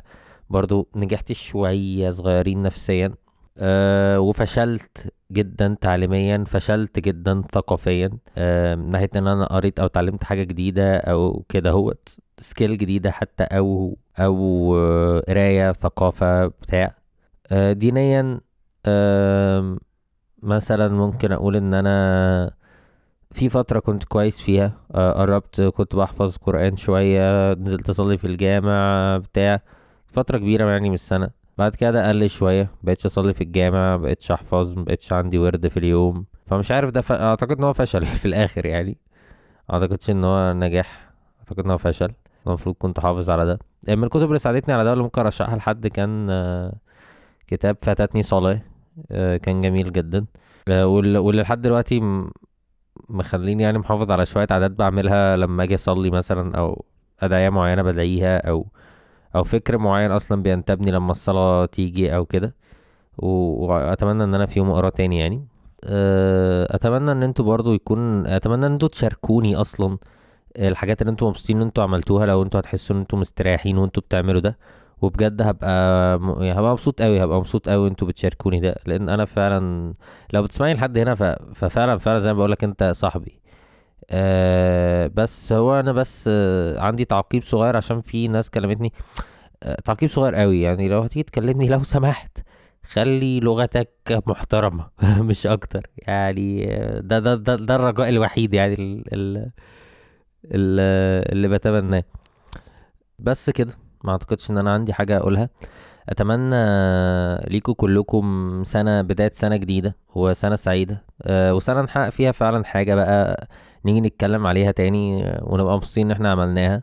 برضو 0.50 0.88
نجحت 0.96 1.32
شوية 1.32 2.10
صغيرين 2.10 2.62
نفسيا. 2.62 3.14
أه 3.58 4.20
وفشلت 4.20 5.12
جدا 5.32 5.76
تعليميا 5.80 6.44
فشلت 6.46 6.98
جدا 6.98 7.42
ثقافيا. 7.52 8.10
أه 8.36 8.74
من 8.74 8.90
ناحية 8.90 9.10
إن 9.16 9.26
أنا 9.26 9.46
قريت 9.46 9.80
أو 9.80 9.86
اتعلمت 9.86 10.24
حاجة 10.24 10.42
جديدة 10.42 10.96
أو 10.96 11.44
كده 11.48 11.70
هو 11.70 11.94
سكيل 12.38 12.78
جديدة 12.78 13.10
حتى 13.10 13.44
أو 13.44 13.98
أو 14.18 14.74
قراية 15.28 15.72
ثقافة 15.72 16.46
بتاع. 16.46 16.94
آه، 17.52 17.72
دينيا 17.72 18.40
آم، 18.86 19.78
مثلا 20.42 20.88
ممكن 20.88 21.32
أقول 21.32 21.56
إن 21.56 21.74
أنا 21.74 22.50
في 23.32 23.48
فترة 23.48 23.78
كنت 23.80 24.04
كويس 24.04 24.40
فيها 24.40 24.72
آه، 24.94 25.12
قربت 25.12 25.60
كنت 25.60 25.96
بحفظ 25.96 26.36
قرآن 26.36 26.76
شوية 26.76 27.52
نزلت 27.54 27.88
أصلي 27.90 28.18
في 28.18 28.26
الجامع 28.26 29.16
بتاع 29.18 29.60
فترة 30.06 30.38
كبيرة 30.38 30.70
يعني 30.70 30.88
من 30.88 30.94
السنة. 30.94 31.30
بعد 31.58 31.74
كده 31.74 32.08
قل 32.08 32.30
شوية 32.30 32.68
بقيتش 32.82 33.06
أصلي 33.06 33.34
في 33.34 33.40
الجامع 33.44 33.96
بقيتش 33.96 34.30
أحفظ 34.30 34.74
مبقتش 34.78 35.12
عندي 35.12 35.38
ورد 35.38 35.68
في 35.68 35.76
اليوم. 35.76 36.24
فمش 36.46 36.70
عارف 36.70 36.90
ده 36.90 37.00
ف... 37.00 37.12
أعتقد 37.12 37.58
إن 37.58 37.64
هو 37.64 37.72
فشل 37.72 38.04
في 38.20 38.24
الآخر 38.24 38.66
يعني. 38.66 38.96
أعتقدش 39.72 40.10
إن 40.10 40.24
هو 40.24 40.52
نجاح 40.52 41.10
أعتقد 41.38 41.64
إن 41.64 41.70
هو 41.70 41.78
فشل. 41.78 42.12
المفروض 42.46 42.74
كنت 42.78 43.00
حافظ 43.00 43.30
على 43.30 43.46
ده. 43.46 43.58
من 43.96 44.04
الكتب 44.04 44.22
اللي 44.26 44.38
ساعدتني 44.38 44.74
على 44.74 44.84
ده 44.84 44.92
اللي 44.92 45.02
ممكن 45.04 45.20
أرشحها 45.20 45.56
لحد 45.56 45.86
كان 45.86 46.26
آه، 46.30 46.72
كتاب 47.46 47.76
فاتتني 47.82 48.22
صلاة 48.22 48.60
آه، 49.10 49.36
كان 49.36 49.60
جميل 49.60 49.92
جدا. 49.92 50.24
آه، 50.68 50.86
وال- 50.86 51.18
واللي 51.18 51.42
لحد 51.42 51.62
دلوقتي 51.62 52.00
مخليني 53.08 53.62
يعني 53.62 53.78
محافظ 53.78 54.12
على 54.12 54.26
شوية 54.26 54.46
عادات 54.50 54.70
بعملها 54.70 55.36
لما 55.36 55.62
أجي 55.62 55.74
أصلي 55.74 56.10
مثلا 56.10 56.58
أو 56.58 56.84
أدعية 57.20 57.48
معينة 57.50 57.82
بدعيها 57.82 58.48
أو 58.48 58.66
أو 59.36 59.44
فكر 59.44 59.78
معين 59.78 60.10
أصلا 60.10 60.42
بينتابني 60.42 60.90
لما 60.90 61.10
الصلاة 61.12 61.66
تيجي 61.66 62.16
أو 62.16 62.24
كده. 62.26 62.54
وأتمنى 63.18 64.24
إن 64.24 64.34
أنا 64.34 64.46
في 64.46 64.58
يوم 64.58 64.70
اقراه 64.70 64.88
تاني 64.88 65.18
يعني. 65.18 65.46
آه، 65.84 66.76
أتمنى 66.76 67.12
إن 67.12 67.22
أنتوا 67.22 67.44
برضو 67.44 67.74
يكون 67.74 68.26
أتمنى 68.26 68.66
إن 68.66 68.72
أنتوا 68.72 68.88
تشاركوني 68.88 69.56
أصلا 69.56 69.98
الحاجات 70.58 71.02
اللي 71.02 71.10
أنتوا 71.10 71.28
مبسوطين 71.28 71.56
إن 71.56 71.62
أنتوا 71.62 71.84
عملتوها. 71.84 72.26
لو 72.26 72.42
أنتوا 72.42 72.60
هتحسوا 72.60 72.96
إن 72.96 73.00
أنتوا 73.00 73.18
مستريحين 73.18 73.78
وأنتوا 73.78 74.02
بتعملوا 74.02 74.40
ده 74.40 74.58
وبجد 75.02 75.42
هبقى. 75.42 75.70
يعني 76.40 76.52
هبقى 76.60 76.72
مبسوط 76.72 77.02
قوي 77.02 77.24
هبقى 77.24 77.38
مبسوط 77.38 77.68
قوي 77.68 77.84
وانتوا 77.84 78.08
بتشاركوني 78.08 78.60
ده 78.60 78.74
لأن 78.86 79.08
أنا 79.08 79.24
فعلا 79.24 79.94
لو 80.32 80.42
بتسمعني 80.42 80.74
لحد 80.74 80.98
هنا 80.98 81.14
ف... 81.14 81.22
ففعلا 81.54 81.98
فعلا 81.98 82.18
زي 82.18 82.32
ما 82.32 82.38
بقولك 82.38 82.64
أنت 82.64 82.92
صاحبي 82.96 83.40
أه 84.10 85.06
بس 85.14 85.52
هو 85.52 85.80
أنا 85.80 85.92
بس 85.92 86.28
عندي 86.78 87.04
تعقيب 87.04 87.42
صغير 87.42 87.76
عشان 87.76 88.00
في 88.00 88.28
ناس 88.28 88.50
كلمتني 88.50 88.92
آه، 89.62 89.76
تعقيب 89.84 90.08
صغير 90.10 90.34
قوي 90.34 90.60
يعني 90.62 90.88
لو 90.88 91.00
هتيجي 91.00 91.22
تكلمني 91.22 91.68
لو 91.68 91.82
سمحت 91.82 92.38
خلي 92.84 93.40
لغتك 93.40 94.22
محترمة 94.26 94.86
مش 95.28 95.46
أكتر 95.46 95.86
يعني 95.98 96.66
ده 97.00 97.18
ده 97.18 97.34
ده, 97.34 97.56
ده 97.56 97.74
الرجاء 97.76 98.08
الوحيد 98.08 98.54
يعني. 98.54 98.74
ال... 98.74 99.02
ال- 99.12 99.52
اللي 101.32 101.48
بتمناه 101.48 102.04
بس 103.18 103.50
كده 103.50 103.74
ما 104.04 104.12
اعتقدش 104.12 104.50
ان 104.50 104.58
أنا 104.58 104.72
عندي 104.74 104.92
حاجة 104.92 105.16
اقولها. 105.18 105.48
اتمنى 106.08 106.56
ليكم 107.50 107.72
كلكم 107.72 108.62
سنة 108.64 109.02
بداية 109.02 109.30
سنة 109.34 109.56
جديدة 109.56 109.96
وسنة 110.14 110.56
سعيدة. 110.56 111.04
أه 111.22 111.54
وسنة 111.54 111.80
نحقق 111.82 112.08
فيها 112.08 112.32
فعلا 112.32 112.64
حاجة 112.64 112.94
بقى 112.94 113.48
نيجي 113.84 114.00
نتكلم 114.00 114.46
عليها 114.46 114.70
تاني 114.72 115.24
آه، 115.26 115.40
ونبقى 115.44 115.76
مبسوطين 115.76 116.06
إن 116.06 116.12
إحنا 116.12 116.30
عملناها. 116.32 116.82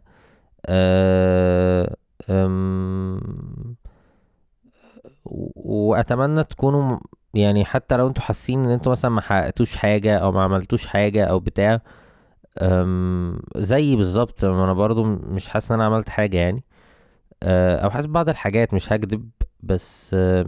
و- 5.25 5.89
وأتمنى 5.89 6.43
تكونوا 6.43 6.97
يعني 7.33 7.65
حتى 7.65 7.97
لو 7.97 8.07
أنتوا 8.07 8.23
حاسين 8.23 8.63
إن 8.65 8.69
أنتوا 8.71 8.91
مثلا 8.91 9.11
ما 9.11 9.21
حققتوش 9.21 9.75
حاجة 9.75 10.17
أو 10.17 10.31
ما 10.31 10.43
عملتوش 10.43 10.87
حاجة 10.87 11.25
أو 11.25 11.39
بتاع 11.39 11.81
زيي 13.57 13.95
بالظبط. 13.95 14.43
أنا 14.43 14.73
برضو 14.73 15.03
مش 15.03 15.47
حاسس 15.47 15.71
إن 15.71 15.79
أنا 15.81 15.85
عملت 15.85 16.09
حاجة 16.09 16.37
يعني. 16.37 16.63
أو 17.43 17.89
حاسس 17.89 18.05
بعض 18.07 18.29
الحاجات 18.29 18.73
مش 18.73 18.93
هكدب 18.93 19.29
بس 19.63 20.11
أه، 20.13 20.45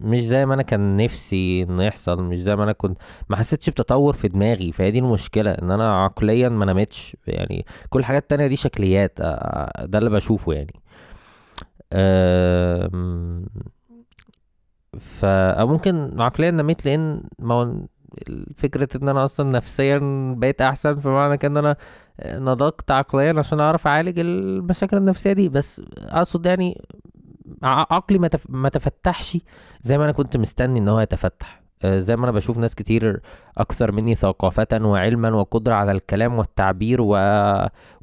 مش 0.00 0.20
زي 0.26 0.46
ما 0.46 0.54
أنا 0.54 0.62
كان 0.62 0.96
نفسي 0.96 1.62
إنه 1.62 1.84
يحصل 1.84 2.22
مش 2.22 2.40
زي 2.42 2.56
ما 2.56 2.64
أنا 2.64 2.72
كنت 2.72 2.98
ما 3.28 3.36
حسيتش 3.36 3.70
بتطور 3.70 4.12
في 4.12 4.28
دماغي. 4.28 4.72
فهي 4.72 4.90
دي 4.90 4.98
المشكلة 4.98 5.50
إن 5.50 5.70
أنا 5.70 6.04
عقليا 6.04 6.48
ما 6.48 6.64
نمتش 6.66 7.16
يعني 7.26 7.66
كل 7.90 8.00
الحاجات 8.00 8.22
التانية 8.22 8.46
دي 8.46 8.56
شكليات 8.56 9.18
أه، 9.20 9.84
ده 9.86 9.98
اللي 9.98 10.10
بشوفه 10.10 10.52
يعني. 10.52 10.72
ف 15.00 15.24
أو 15.24 15.66
ممكن 15.66 16.20
عقليا 16.20 16.50
نميت 16.50 16.86
لأن 16.86 17.22
ما 17.38 17.86
فكرة 18.56 18.88
إن 18.96 19.08
أنا 19.08 19.24
أصلا 19.24 19.50
نفسيا 19.50 19.98
بقيت 20.38 20.60
أحسن 20.60 21.00
فمعنى 21.00 21.36
كده 21.36 21.50
إن 21.50 21.56
أنا 21.56 21.76
نضجت 22.24 22.90
عقليا 22.90 23.38
عشان 23.38 23.60
أعرف 23.60 23.86
أعالج 23.86 24.18
المشاكل 24.18 24.96
النفسية 24.96 25.32
دي. 25.32 25.48
بس 25.48 25.82
أقصد 26.12 26.46
يعني 26.46 26.82
عقلي 27.62 28.18
ما 28.18 28.30
ما 28.48 28.68
تفتحش 28.68 29.38
زي 29.82 29.98
ما 29.98 30.04
أنا 30.04 30.12
كنت 30.12 30.36
مستني 30.36 30.78
إن 30.78 30.88
هو 30.88 31.00
يتفتح. 31.00 31.62
آه، 31.84 31.98
زي 31.98 32.16
ما 32.16 32.24
أنا 32.24 32.32
بشوف 32.32 32.58
ناس 32.58 32.74
كتير 32.74 33.20
أكثر 33.58 33.92
مني 33.92 34.14
ثقافة 34.14 34.66
وعلما 34.72 35.30
وقدرة 35.30 35.74
على 35.74 35.92
الكلام 35.92 36.38
والتعبير 36.38 37.00
و... 37.00 37.08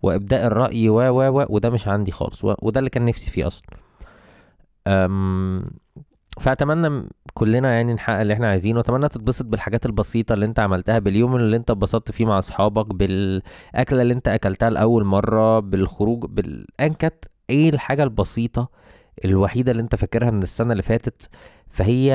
وإبداء 0.01 0.47
الرأي 0.47 0.89
و 0.89 0.95
و 0.95 1.39
و 1.41 1.45
وده 1.49 1.69
مش 1.69 1.87
عندي 1.87 2.11
خالص. 2.11 2.45
و... 2.45 2.55
وده 2.61 2.79
اللي 2.79 2.89
كان 2.89 3.05
نفسي 3.05 3.31
فيه 3.31 3.47
أصلا. 3.47 3.69
أم... 4.87 5.63
فأتمنى 6.39 7.09
كلنا 7.33 7.73
يعني 7.73 7.93
نحقق 7.93 8.19
اللي 8.19 8.33
إحنا 8.33 8.49
عايزينه. 8.49 8.77
وأتمنى 8.77 9.09
تتبسط 9.09 9.45
بالحاجات 9.45 9.85
البسيطة 9.85 10.33
اللي 10.33 10.45
أنت 10.45 10.59
عملتها 10.59 10.99
باليوم 10.99 11.35
اللي 11.35 11.55
أنت 11.57 11.71
اتبسطت 11.71 12.11
فيه 12.11 12.25
مع 12.25 12.39
أصحابك 12.39 12.95
بالأكلة 12.95 14.01
اللي 14.01 14.13
أنت 14.13 14.27
أكلتها 14.27 14.69
لأول 14.69 15.03
مرة 15.05 15.59
بالخروج 15.59 16.25
بال 16.25 16.65
ان 16.79 16.93
كانت 16.93 17.25
إيه 17.49 17.69
الحاجة 17.69 18.03
البسيطة 18.03 18.69
الوحيدة 19.25 19.71
اللي 19.71 19.81
أنت 19.83 19.95
فاكرها 19.95 20.31
من 20.31 20.43
السنة 20.43 20.71
اللي 20.71 20.83
فاتت؟ 20.83 21.29
فهي 21.69 22.13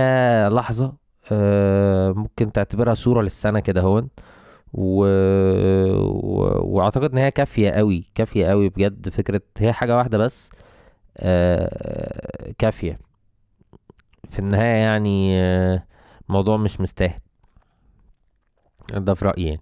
لحظة 0.53 0.93
آه، 1.33 2.13
ممكن 2.13 2.53
تعتبرها 2.53 2.95
صورة 2.95 3.23
للسنة 3.23 3.61
كده 3.61 3.81
هون 3.83 4.09
و... 4.73 5.05
و... 5.97 6.61
وأعتقد 6.77 7.13
إن 7.13 7.19
هي 7.19 7.31
كافية 7.31 7.71
قوي 7.71 8.11
كافية 8.15 8.47
قوي 8.47 8.69
بجد. 8.69 9.09
فكرة 9.09 9.41
هي 9.59 9.73
حاجة 9.73 9.97
واحدة 9.97 10.19
بس 10.19 10.51
آه، 11.19 12.53
كافية. 12.59 12.99
في 14.31 14.39
النهاية 14.39 14.79
يعني 14.83 15.41
آه، 15.41 15.85
الموضوع 16.29 16.57
مش 16.57 16.81
مستاهل. 16.81 17.21
ده 18.95 19.15
في 19.15 19.25
رأيي 19.25 19.47
يعني. 19.47 19.61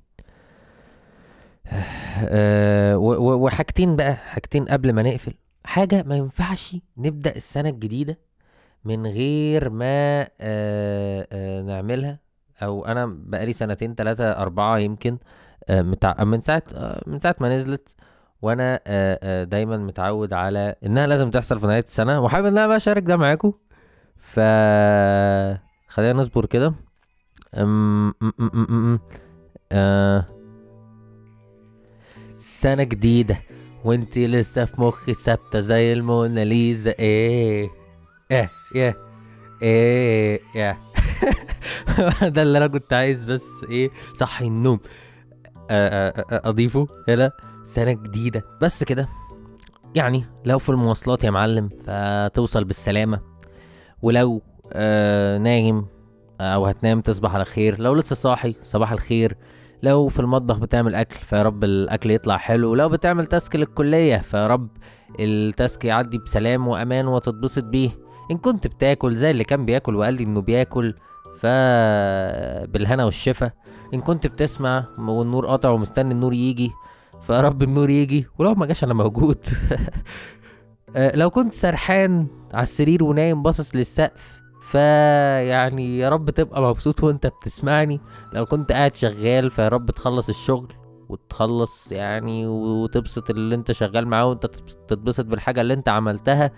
و- 2.96 3.44
وحاجتين 3.46 3.96
بقى 3.96 4.16
حاجتين 4.16 4.64
قبل 4.64 4.92
ما 4.92 5.02
نقفل. 5.02 5.34
حاجة 5.64 6.02
ما 6.06 6.16
ينفعش 6.16 6.76
نبدأ 6.98 7.36
السنة 7.36 7.68
الجديدة 7.68 8.18
من 8.84 9.06
غير 9.06 9.70
ما 9.70 10.22
آه، 10.40 11.26
آه، 11.32 11.62
نعملها. 11.62 12.18
أو 12.62 12.84
أنا 12.86 13.06
بقالي 13.06 13.52
سنتين 13.52 13.94
تلاتة 13.94 14.30
أربعة 14.32 14.78
يمكن 14.78 15.18
آه، 15.68 15.82
متع... 15.82 16.24
من 16.24 16.40
ساعة 16.40 16.62
من 17.06 17.18
ساعة 17.18 17.36
ما 17.40 17.56
نزلت. 17.56 17.94
وأنا 18.42 18.80
دايما 19.44 19.76
متعود 19.76 20.32
على 20.32 20.74
إنها 20.86 21.06
لازم 21.06 21.30
تحصل 21.30 21.60
في 21.60 21.66
نهاية 21.66 21.82
السنة. 21.82 22.20
وحابب 22.20 22.46
إن 22.46 22.58
أنا 22.58 22.66
بقى 22.66 22.76
أشارك 22.76 23.02
ده 23.02 23.16
معاكم. 23.16 23.52
ف 24.16 24.40
خلينا 25.88 26.12
نصبر 26.12 26.46
كده. 26.46 26.74
سنة 32.38 32.82
جديدة. 32.82 33.38
وانت 33.84 34.18
لسه 34.18 34.64
في 34.64 34.80
مخي 34.80 35.14
ثابتة 35.14 35.60
زي 35.60 35.92
الموناليزا. 35.92 36.94
إيه 36.98 37.70
إيه 38.30 38.50
يا 38.74 38.94
إيه 39.62 40.40
يا 40.54 40.76
ده 42.28 42.42
اللي 42.42 42.58
أنا 42.58 42.66
كنت 42.66 42.92
عايز 42.92 43.24
بس 43.24 43.46
إيه 43.70 43.90
صحي 44.14 44.46
النوم. 44.46 44.80
أضيفه 45.70 46.86
هنا. 47.08 47.32
سنة 47.64 47.92
جديدة. 47.92 48.44
بس 48.60 48.84
كده. 48.84 49.08
يعني 49.94 50.24
لو 50.44 50.58
في 50.58 50.68
المواصلات 50.68 51.24
يا 51.24 51.30
معلم 51.30 51.68
فتوصل 51.86 52.64
بالسلامة. 52.64 53.20
ولو 54.02 54.42
آه 54.72 55.38
نايم 55.38 55.86
أو 56.40 56.66
هتنام 56.66 57.00
تصبح 57.00 57.34
على 57.34 57.44
خير. 57.44 57.80
لو 57.80 57.94
لسه 57.94 58.16
صاحي 58.16 58.54
صباح 58.62 58.92
الخير. 58.92 59.36
لو 59.82 60.08
في 60.08 60.20
المطبخ 60.20 60.58
بتعمل 60.58 60.94
أكل 60.94 61.16
فيا 61.20 61.42
رب 61.42 61.64
الأكل 61.64 62.10
يطلع 62.10 62.36
حلو. 62.36 62.74
لو 62.74 62.88
بتعمل 62.88 63.26
تاسك 63.26 63.56
للكلية 63.56 64.16
فيا 64.16 64.46
رب 64.46 64.68
التاسك 65.20 65.84
يعدي 65.84 66.18
بسلام 66.18 66.68
وأمان 66.68 67.08
وتتبسط 67.08 67.64
بيه. 67.64 67.90
إن 68.30 68.38
كنت 68.38 68.66
بتاكل 68.66 69.14
زي 69.14 69.30
اللي 69.30 69.44
كان 69.44 69.66
بياكل 69.66 69.96
وقال 69.96 70.14
لي 70.14 70.24
إنه 70.24 70.40
بياكل 70.40 70.94
ف 71.38 71.46
بالهنا 72.66 73.04
والشفا. 73.04 73.50
إن 73.94 74.00
كنت 74.00 74.26
بتسمع 74.26 74.84
والنور 74.98 75.46
قطع 75.46 75.68
ومستني 75.70 76.14
النور 76.14 76.32
يجي 76.34 76.70
فيا 77.22 77.40
رب 77.40 77.62
النور 77.62 77.90
يجي. 77.90 78.26
ولو 78.38 78.54
ما 78.54 78.66
جاش 78.66 78.84
أنا 78.84 78.94
موجود. 78.94 79.38
آه، 80.96 81.16
لو 81.16 81.30
كنت 81.30 81.54
سرحان 81.54 82.26
على 82.54 82.62
السرير 82.62 83.04
ونايم 83.04 83.42
باصص 83.42 83.74
للسقف 83.74 84.41
فيعني 84.72 85.98
يا 85.98 86.08
رب 86.08 86.30
تبقى 86.30 86.62
مبسوط 86.62 87.04
وانت 87.04 87.26
بتسمعني. 87.26 88.00
لو 88.32 88.46
كنت 88.46 88.72
قاعد 88.72 88.94
شغال 88.94 89.50
فيا 89.50 89.68
رب 89.68 89.90
تخلص 89.90 90.28
الشغل 90.28 90.72
وتخلص 91.08 91.92
يعني 91.92 92.46
وتبسط 92.46 93.30
اللي 93.30 93.54
انت 93.54 93.72
شغال 93.72 94.08
معاه 94.08 94.26
وانت 94.26 94.46
تبس- 94.46 94.76
تتبسط 94.88 95.24
بالحاجة 95.26 95.60
اللي 95.60 95.74
انت 95.74 95.88
عملتها. 95.88 96.50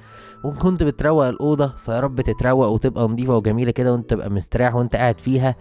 وان 0.44 0.54
كنت 0.54 0.82
بتروق 0.82 1.26
الأوضة 1.26 1.68
فيا 1.84 2.00
رب 2.00 2.20
تتروق 2.20 2.68
وتبقى 2.68 3.04
نظيفة 3.04 3.36
وجميلة 3.36 3.70
كده 3.70 3.92
وانت 3.92 4.10
تبقى 4.10 4.30
مستريح 4.30 4.74
وانت 4.74 4.96
قاعد 4.96 5.18
فيها. 5.18 5.56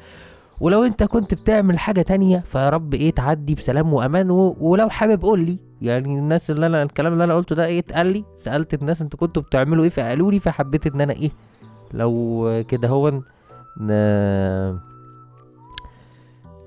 ولو 0.61 0.83
انت 0.83 1.03
كنت 1.03 1.33
بتعمل 1.33 1.79
حاجة 1.79 2.01
تانية 2.01 2.39
فيا 2.39 2.69
رب 2.69 2.93
إيه 2.93 3.11
تعدي 3.11 3.55
بسلام 3.55 3.93
وأمان 3.93 4.31
و... 4.31 4.55
ولو 4.59 4.89
حابب 4.89 5.21
قول 5.21 5.39
لي. 5.39 5.59
يعني 5.81 6.19
الناس 6.19 6.51
اللي 6.51 6.65
أنا 6.65 6.83
الكلام 6.83 7.13
اللي 7.13 7.23
أنا 7.23 7.35
قلته 7.35 7.55
ده 7.55 7.65
إيه 7.65 7.79
اتقال 7.79 8.07
لي. 8.07 8.25
سألت 8.37 8.73
الناس 8.73 9.01
أنتوا 9.01 9.19
كنتوا 9.19 9.41
بتعملوا 9.43 9.83
إيه 9.83 9.89
فقالوا 9.89 10.31
لي 10.31 10.39
فحبيت 10.39 10.87
ان 10.87 11.01
أنا 11.01 11.13
إيه 11.13 11.31
لو 11.93 12.63
كده 12.67 12.87
هو 12.87 13.09
ن... 13.09 13.21
ن... 13.79 13.91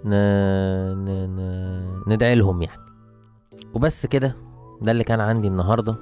ن... 0.05 1.11
ن... 1.37 2.03
ندعي 2.07 2.35
لهم 2.35 2.63
يعني. 2.63 2.83
وبس 3.75 4.07
كده 4.07 4.37
ده 4.83 4.93
اللي 4.93 5.05
كان 5.05 5.21
عندي 5.21 5.49
النهارده. 5.49 5.97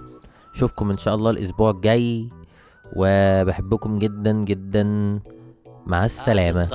أشوفكم 0.55 0.91
إن 0.91 0.97
شاء 0.97 1.15
الله 1.15 1.31
الأسبوع 1.31 1.71
الجاي 1.71 2.29
وبحبكم 2.97 3.99
جدا 3.99 4.33
جدا. 4.33 4.85
مع 5.87 6.05
السلامة. 6.05 6.69